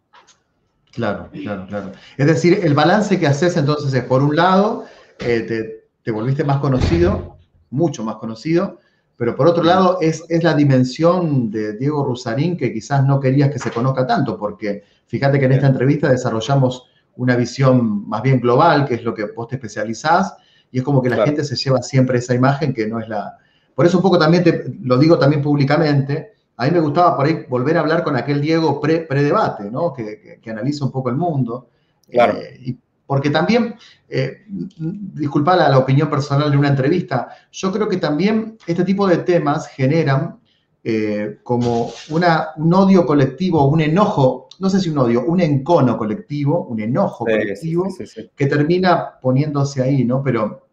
[0.94, 1.92] Claro, claro, claro.
[2.18, 4.86] Es decir, el balance que haces entonces es, por un lado,
[5.20, 7.38] eh, te, volviste más conocido,
[7.70, 8.80] mucho más conocido,
[9.18, 13.52] pero por otro lado es, es la dimensión de Diego Rusarín que quizás no querías
[13.52, 18.40] que se conozca tanto, porque fíjate que en esta entrevista desarrollamos una visión más bien
[18.40, 20.36] global, que es lo que vos te especializás,
[20.72, 23.38] y es como que la gente se lleva siempre esa imagen que no es la...
[23.76, 27.26] Por eso un poco también te, lo digo también públicamente, a mí me gustaba por
[27.26, 29.94] ahí volver a hablar con aquel Diego pre-debate, ¿no?
[29.94, 31.70] Que, que, analiza un poco el mundo.
[32.10, 32.38] Claro.
[32.38, 33.76] Eh, y porque también,
[34.10, 39.18] eh, disculpa la, opinión personal de una entrevista, yo creo que también este tipo de
[39.18, 40.40] temas generan
[40.84, 45.98] eh, como una, un odio colectivo, un enojo, no sé si un odio, un encono
[45.98, 47.86] colectivo, un enojo colectivo,
[48.34, 50.24] que termina poniéndose ahí, ¿no?
[50.24, 50.68] Pero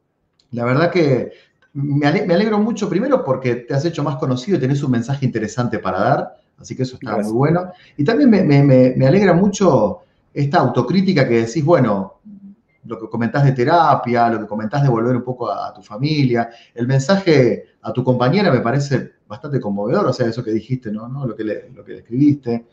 [0.53, 1.33] la verdad que
[1.73, 5.81] me, alegro mucho, primero porque te has hecho más conocido y tenés un mensaje interesante
[5.81, 7.73] para dar, así que eso está muy bueno.
[7.97, 12.21] Y también me alegra mucho esta autocrítica que decís, bueno,
[12.85, 16.51] lo que comentás de terapia, lo que comentás de volver un poco a, tu familia,
[16.75, 21.27] el mensaje a tu compañera me parece bastante conmovedor, o sea, eso que dijiste, ¿no?
[21.27, 22.67] Lo, que le, lo que escribiste.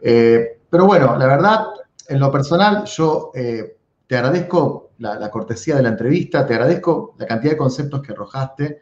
[0.00, 1.66] Eh, pero bueno, la verdad,
[2.08, 7.26] en lo personal, yo eh, te agradezco la, cortesía de la entrevista, te agradezco la
[7.26, 8.80] cantidad de conceptos que arrojaste.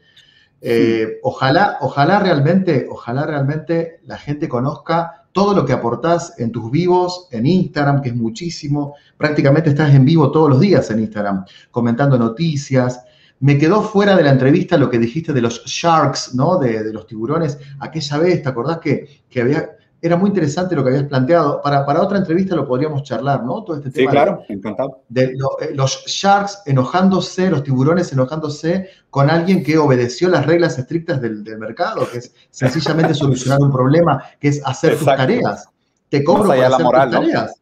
[0.60, 6.70] Eh, ojalá, ojalá realmente, ojalá realmente la gente conozca todo lo que aportás en tus
[6.70, 8.94] vivos, en Instagram, que es muchísimo.
[9.16, 13.04] Prácticamente estás en vivo todos los días en Instagram, comentando noticias.
[13.40, 16.58] Me quedó fuera de la entrevista lo que dijiste de los sharks, ¿no?
[16.58, 17.58] De, los tiburones.
[17.80, 19.73] Aquella vez, ¿te acordás que, que había
[20.04, 21.62] era muy interesante lo que habías planteado.
[21.62, 23.64] Para, para otra entrevista lo podríamos charlar, ¿no?
[23.64, 24.10] Todo este tema.
[24.10, 25.00] Sí, claro, encantado.
[25.08, 25.36] De eh,
[25.72, 32.06] los sharks enojándose, los tiburones enojándose con alguien que obedeció las reglas estrictas del, mercado,
[32.10, 35.70] que es sencillamente solucionar un problema, que es hacer tus tareas.
[36.10, 37.54] Te cobro por hacer tus tareas.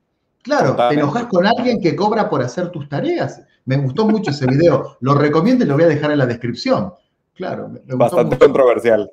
[0.42, 3.40] Claro, te enojas con alguien que cobra por hacer tus tareas.
[3.66, 4.96] Me gustó mucho ese video.
[4.98, 6.92] Lo recomiendo y lo voy a dejar en la descripción.
[7.34, 7.70] Claro.
[7.86, 9.08] Bastante controversial.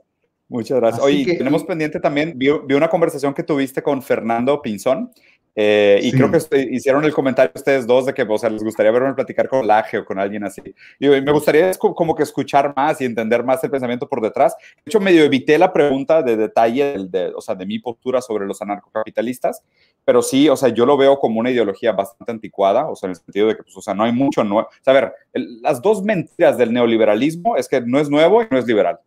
[0.50, 1.04] Muchas gracias.
[1.04, 5.12] Oye, tenemos pendiente también, vi, una conversación que tuviste con Fernando Pinzón,
[5.56, 6.40] eh, y creo que
[6.72, 9.98] hicieron el comentario ustedes dos de que, o sea, les gustaría verme platicar con Laje
[9.98, 10.62] o con alguien así.
[11.00, 14.56] Y me gustaría como que escuchar más y entender más el pensamiento por detrás.
[14.78, 18.46] De hecho, medio evité la pregunta de detalle, de, o sea, de mi postura sobre
[18.46, 19.62] los anarcocapitalistas,
[20.06, 23.12] pero sí, o sea, yo lo veo como una ideología bastante anticuada, o sea, en
[23.12, 24.70] el sentido de que, pues, o sea, no hay mucho nuevo.
[24.70, 28.48] O sea, a ver, las dos mentiras del neoliberalismo es que no es nuevo y
[28.50, 29.00] no es liberal.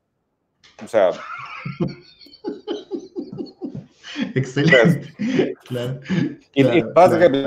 [0.84, 1.10] O sea.
[4.34, 5.54] Excelente.
[6.54, 6.64] y,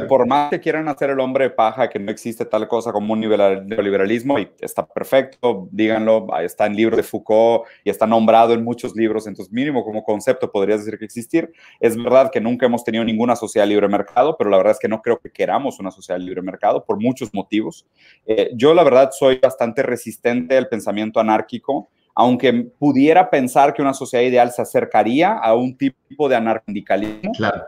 [0.08, 3.22] por más que quieran hacer el hombre paja, que no existe tal cosa como un
[3.22, 8.96] neoliberalismo, y está perfecto, díganlo, está en libro de Foucault y está nombrado en muchos
[8.96, 11.52] libros, entonces mínimo como concepto podrías decir que existir.
[11.80, 14.88] Es verdad que nunca hemos tenido ninguna sociedad libre mercado, pero la verdad es que
[14.88, 17.86] no creo que queramos una sociedad libre mercado por muchos motivos.
[18.26, 23.94] Eh, yo la verdad soy bastante resistente al pensamiento anárquico aunque pudiera pensar que una
[23.94, 27.34] sociedad ideal se acercaría a un tipo de anarcosindicalismo.
[27.34, 27.62] Claro.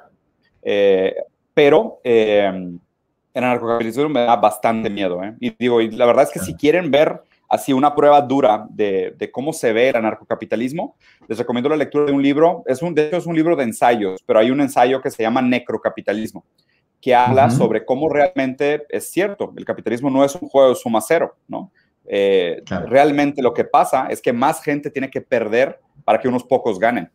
[0.64, 1.14] Eh,
[1.54, 2.50] pero eh,
[3.34, 5.22] el anarcocapitalismo me da bastante miedo.
[5.22, 5.36] ¿eh?
[5.42, 9.30] Y digo, y la verdad es que si quieren ver así una prueba dura de,
[9.34, 10.96] cómo se ve el anarcocapitalismo,
[11.28, 12.64] les recomiendo la lectura de un libro.
[12.68, 15.24] Es un, de hecho, es un libro de ensayos, pero hay un ensayo que se
[15.24, 16.46] llama Necrocapitalismo,
[17.02, 21.02] que habla sobre cómo realmente es cierto, el capitalismo no es un juego de suma
[21.02, 21.72] cero, ¿no?
[22.08, 26.44] Eh, realmente lo que pasa es que más gente tiene que perder para que unos
[26.44, 27.12] pocos ganen.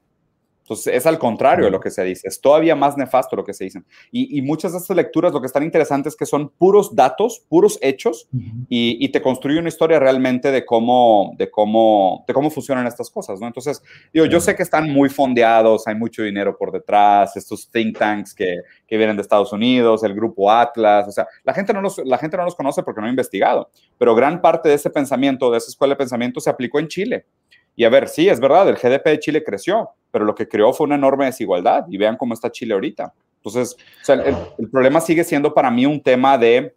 [0.72, 3.52] Entonces, es al contrario de lo que se dice, es todavía más nefasto lo que
[3.52, 3.82] se dice.
[4.10, 7.78] Y, muchas de estas lecturas lo que están interesantes es que son puros datos, puros
[7.82, 8.28] hechos,
[8.68, 13.38] y, te construye una historia realmente de cómo, de cómo, de cómo funcionan estas cosas,
[13.40, 13.46] ¿no?
[13.46, 17.98] Entonces, digo, yo sé que están muy fondeados, hay mucho dinero por detrás, estos think
[17.98, 18.56] tanks que,
[18.86, 22.16] que vienen de Estados Unidos, el grupo Atlas, o sea, la gente, no los, la
[22.16, 23.68] gente no los conoce porque no ha investigado,
[23.98, 27.26] pero gran parte de ese pensamiento, de esa escuela de pensamiento, se aplicó en Chile.
[27.74, 30.72] Y a ver, sí, es verdad, el GDP de Chile creció, pero lo que creó
[30.72, 33.12] fue una enorme desigualdad y vean cómo está Chile ahorita.
[33.44, 33.76] Entonces,
[34.08, 36.76] el, problema sigue siendo para mí un tema de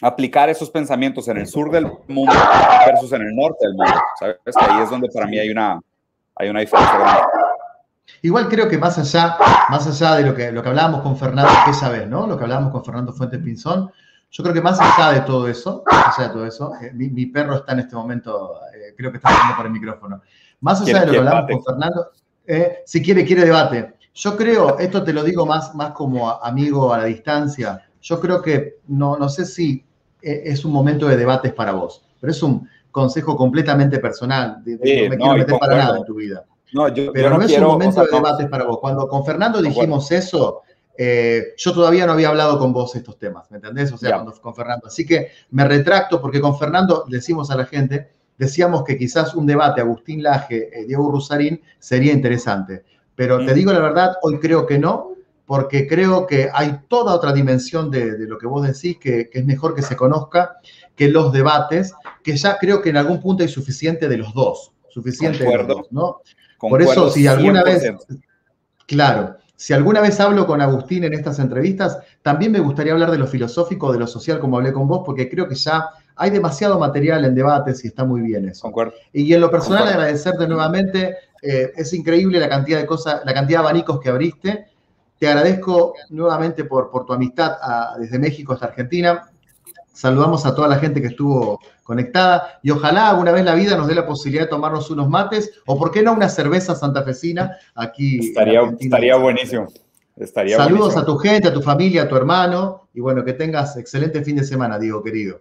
[0.00, 2.32] aplicar esos pensamientos en el sur del mundo
[2.86, 4.00] versus en el norte del mundo.
[4.18, 4.36] ¿sabes?
[4.44, 5.78] Que ahí es donde para mí hay una,
[6.36, 7.22] hay una diferencia grande.
[8.22, 9.36] Igual creo que más allá,
[9.68, 12.26] más allá de lo que, lo que hablábamos con Fernando aquella vez, ¿no?
[12.26, 13.90] Lo que hablábamos con Fernando Fuentes Pinzón,
[14.30, 17.26] yo creo que más allá de todo eso, más allá de todo eso, eh, mi,
[17.26, 20.22] perro está en este momento, eh, creo que está hablando por el micrófono.
[20.60, 22.10] Más allá de lo que hablamos con Fernando,
[22.46, 23.94] eh, si quiere, quiere debate.
[24.14, 28.40] Yo creo, esto te lo digo más, más como amigo a la distancia, yo creo
[28.40, 29.84] que no, no sé si
[30.22, 34.78] eh, es un momento de debates para vos, pero es un consejo completamente personal, no
[34.78, 36.44] me quiero meter para nada en tu vida.
[36.72, 38.78] No, yo, pero no, es un momento de debates para vos.
[38.80, 40.62] Cuando con Fernando dijimos eso,
[40.96, 43.92] eh, yo todavía no había hablado con vos estos temas, ¿me entendés?
[43.92, 44.86] O sea, con Fernando.
[44.86, 49.46] Así que me retracto porque con Fernando decimos a la gente, decíamos que quizás un
[49.46, 52.84] debate Agustín Laje, eh, Diego Rusarín sería interesante.
[53.14, 53.54] Pero te mm.
[53.54, 55.12] digo la verdad, hoy creo que no.
[55.46, 59.74] porque creo que hay toda otra dimensión de, lo que vos decís que, es mejor
[59.74, 60.56] que se conozca
[60.96, 64.72] que los debates, que ya creo que en algún punto hay suficiente de los dos,
[64.88, 66.20] suficiente de los dos, ¿no?
[66.58, 67.84] Por eso, si alguna vez,
[68.86, 73.18] claro, si alguna vez hablo con Agustín en estas entrevistas, también me gustaría hablar de
[73.18, 76.78] lo filosófico, de lo social, como hablé con vos, porque creo que ya hay demasiado
[76.78, 78.72] material en debates y está muy bien eso.
[79.12, 81.16] Y en lo personal, agradecerte nuevamente.
[81.42, 84.66] Eh, es increíble la cantidad de cosas, la cantidad de abanicos que abriste.
[85.18, 87.52] Te agradezco nuevamente por, por tu amistad
[87.98, 89.30] desde México hasta Argentina.
[89.92, 93.86] Saludamos a toda la gente que estuvo conectada y ojalá alguna vez la vida nos
[93.86, 98.18] dé la posibilidad de tomarnos unos mates o, por qué no, una cerveza santafesina aquí.
[98.28, 99.68] Estaría, estaría buenísimo.
[100.16, 103.76] Estaría Saludos a tu gente, a tu familia, a tu hermano y bueno, que tengas
[103.76, 105.40] excelente fin de semana, Diego querido.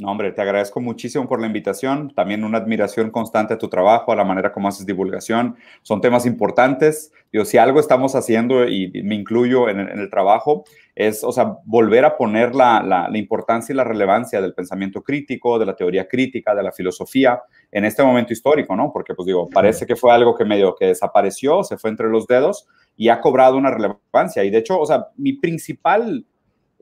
[0.00, 2.10] No, hombre, te agradezco muchísimo por la invitación.
[2.14, 5.56] También una admiración constante a tu trabajo, a la manera como haces divulgación.
[5.82, 7.12] Son temas importantes.
[7.30, 12.06] Yo, si algo estamos haciendo, y me incluyo en, el trabajo, es, o sea, volver
[12.06, 16.54] a poner la, la, importancia y la relevancia del pensamiento crítico, de la teoría crítica,
[16.54, 18.90] de la filosofía en este momento histórico, ¿no?
[18.92, 22.26] Porque, pues digo, parece que fue algo que medio que desapareció, se fue entre los
[22.26, 24.44] dedos y ha cobrado una relevancia.
[24.44, 26.24] Y de hecho, o sea, mi principal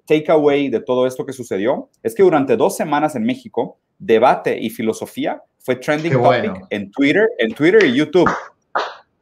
[0.09, 4.71] takeaway de todo esto que sucedió es que durante dos semanas en México, debate y
[4.71, 8.29] filosofía fue trending topic en Twitter, en Twitter y YouTube.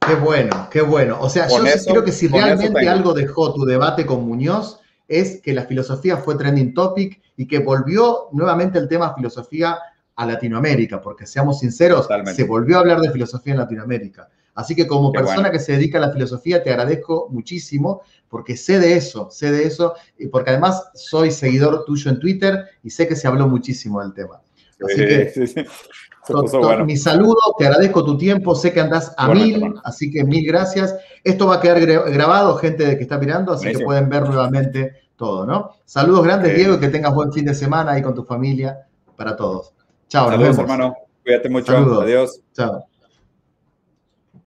[0.06, 1.18] Qué bueno, qué bueno.
[1.20, 5.52] O sea, yo creo que si realmente algo dejó tu debate con Muñoz es que
[5.52, 9.78] la filosofía fue trending topic y que volvió nuevamente el tema filosofía
[10.14, 14.28] a Latinoamérica, porque seamos sinceros, se volvió a hablar de filosofía en Latinoamérica.
[14.54, 18.78] Así que como persona que se dedica a la filosofía, te agradezco muchísimo porque sé
[18.78, 23.06] de eso, sé de eso, y porque además soy seguidor tuyo en Twitter y sé
[23.06, 24.40] que se habló muchísimo del tema.
[24.84, 30.24] Así que, mi saludo, te agradezco tu tiempo, sé que andás a mil, así que
[30.24, 30.94] mil gracias.
[31.24, 35.46] Esto va a quedar grabado, gente que está mirando, así que pueden ver nuevamente todo,
[35.46, 35.70] ¿no?
[35.84, 39.36] Saludos grandes, Diego, y que tengas buen fin de semana ahí con tu familia, para
[39.36, 39.72] todos.
[40.08, 40.94] Chao, Saludos, hermano.
[41.22, 41.76] Cuídate mucho.
[42.02, 42.40] Adiós.
[42.52, 42.86] Chao.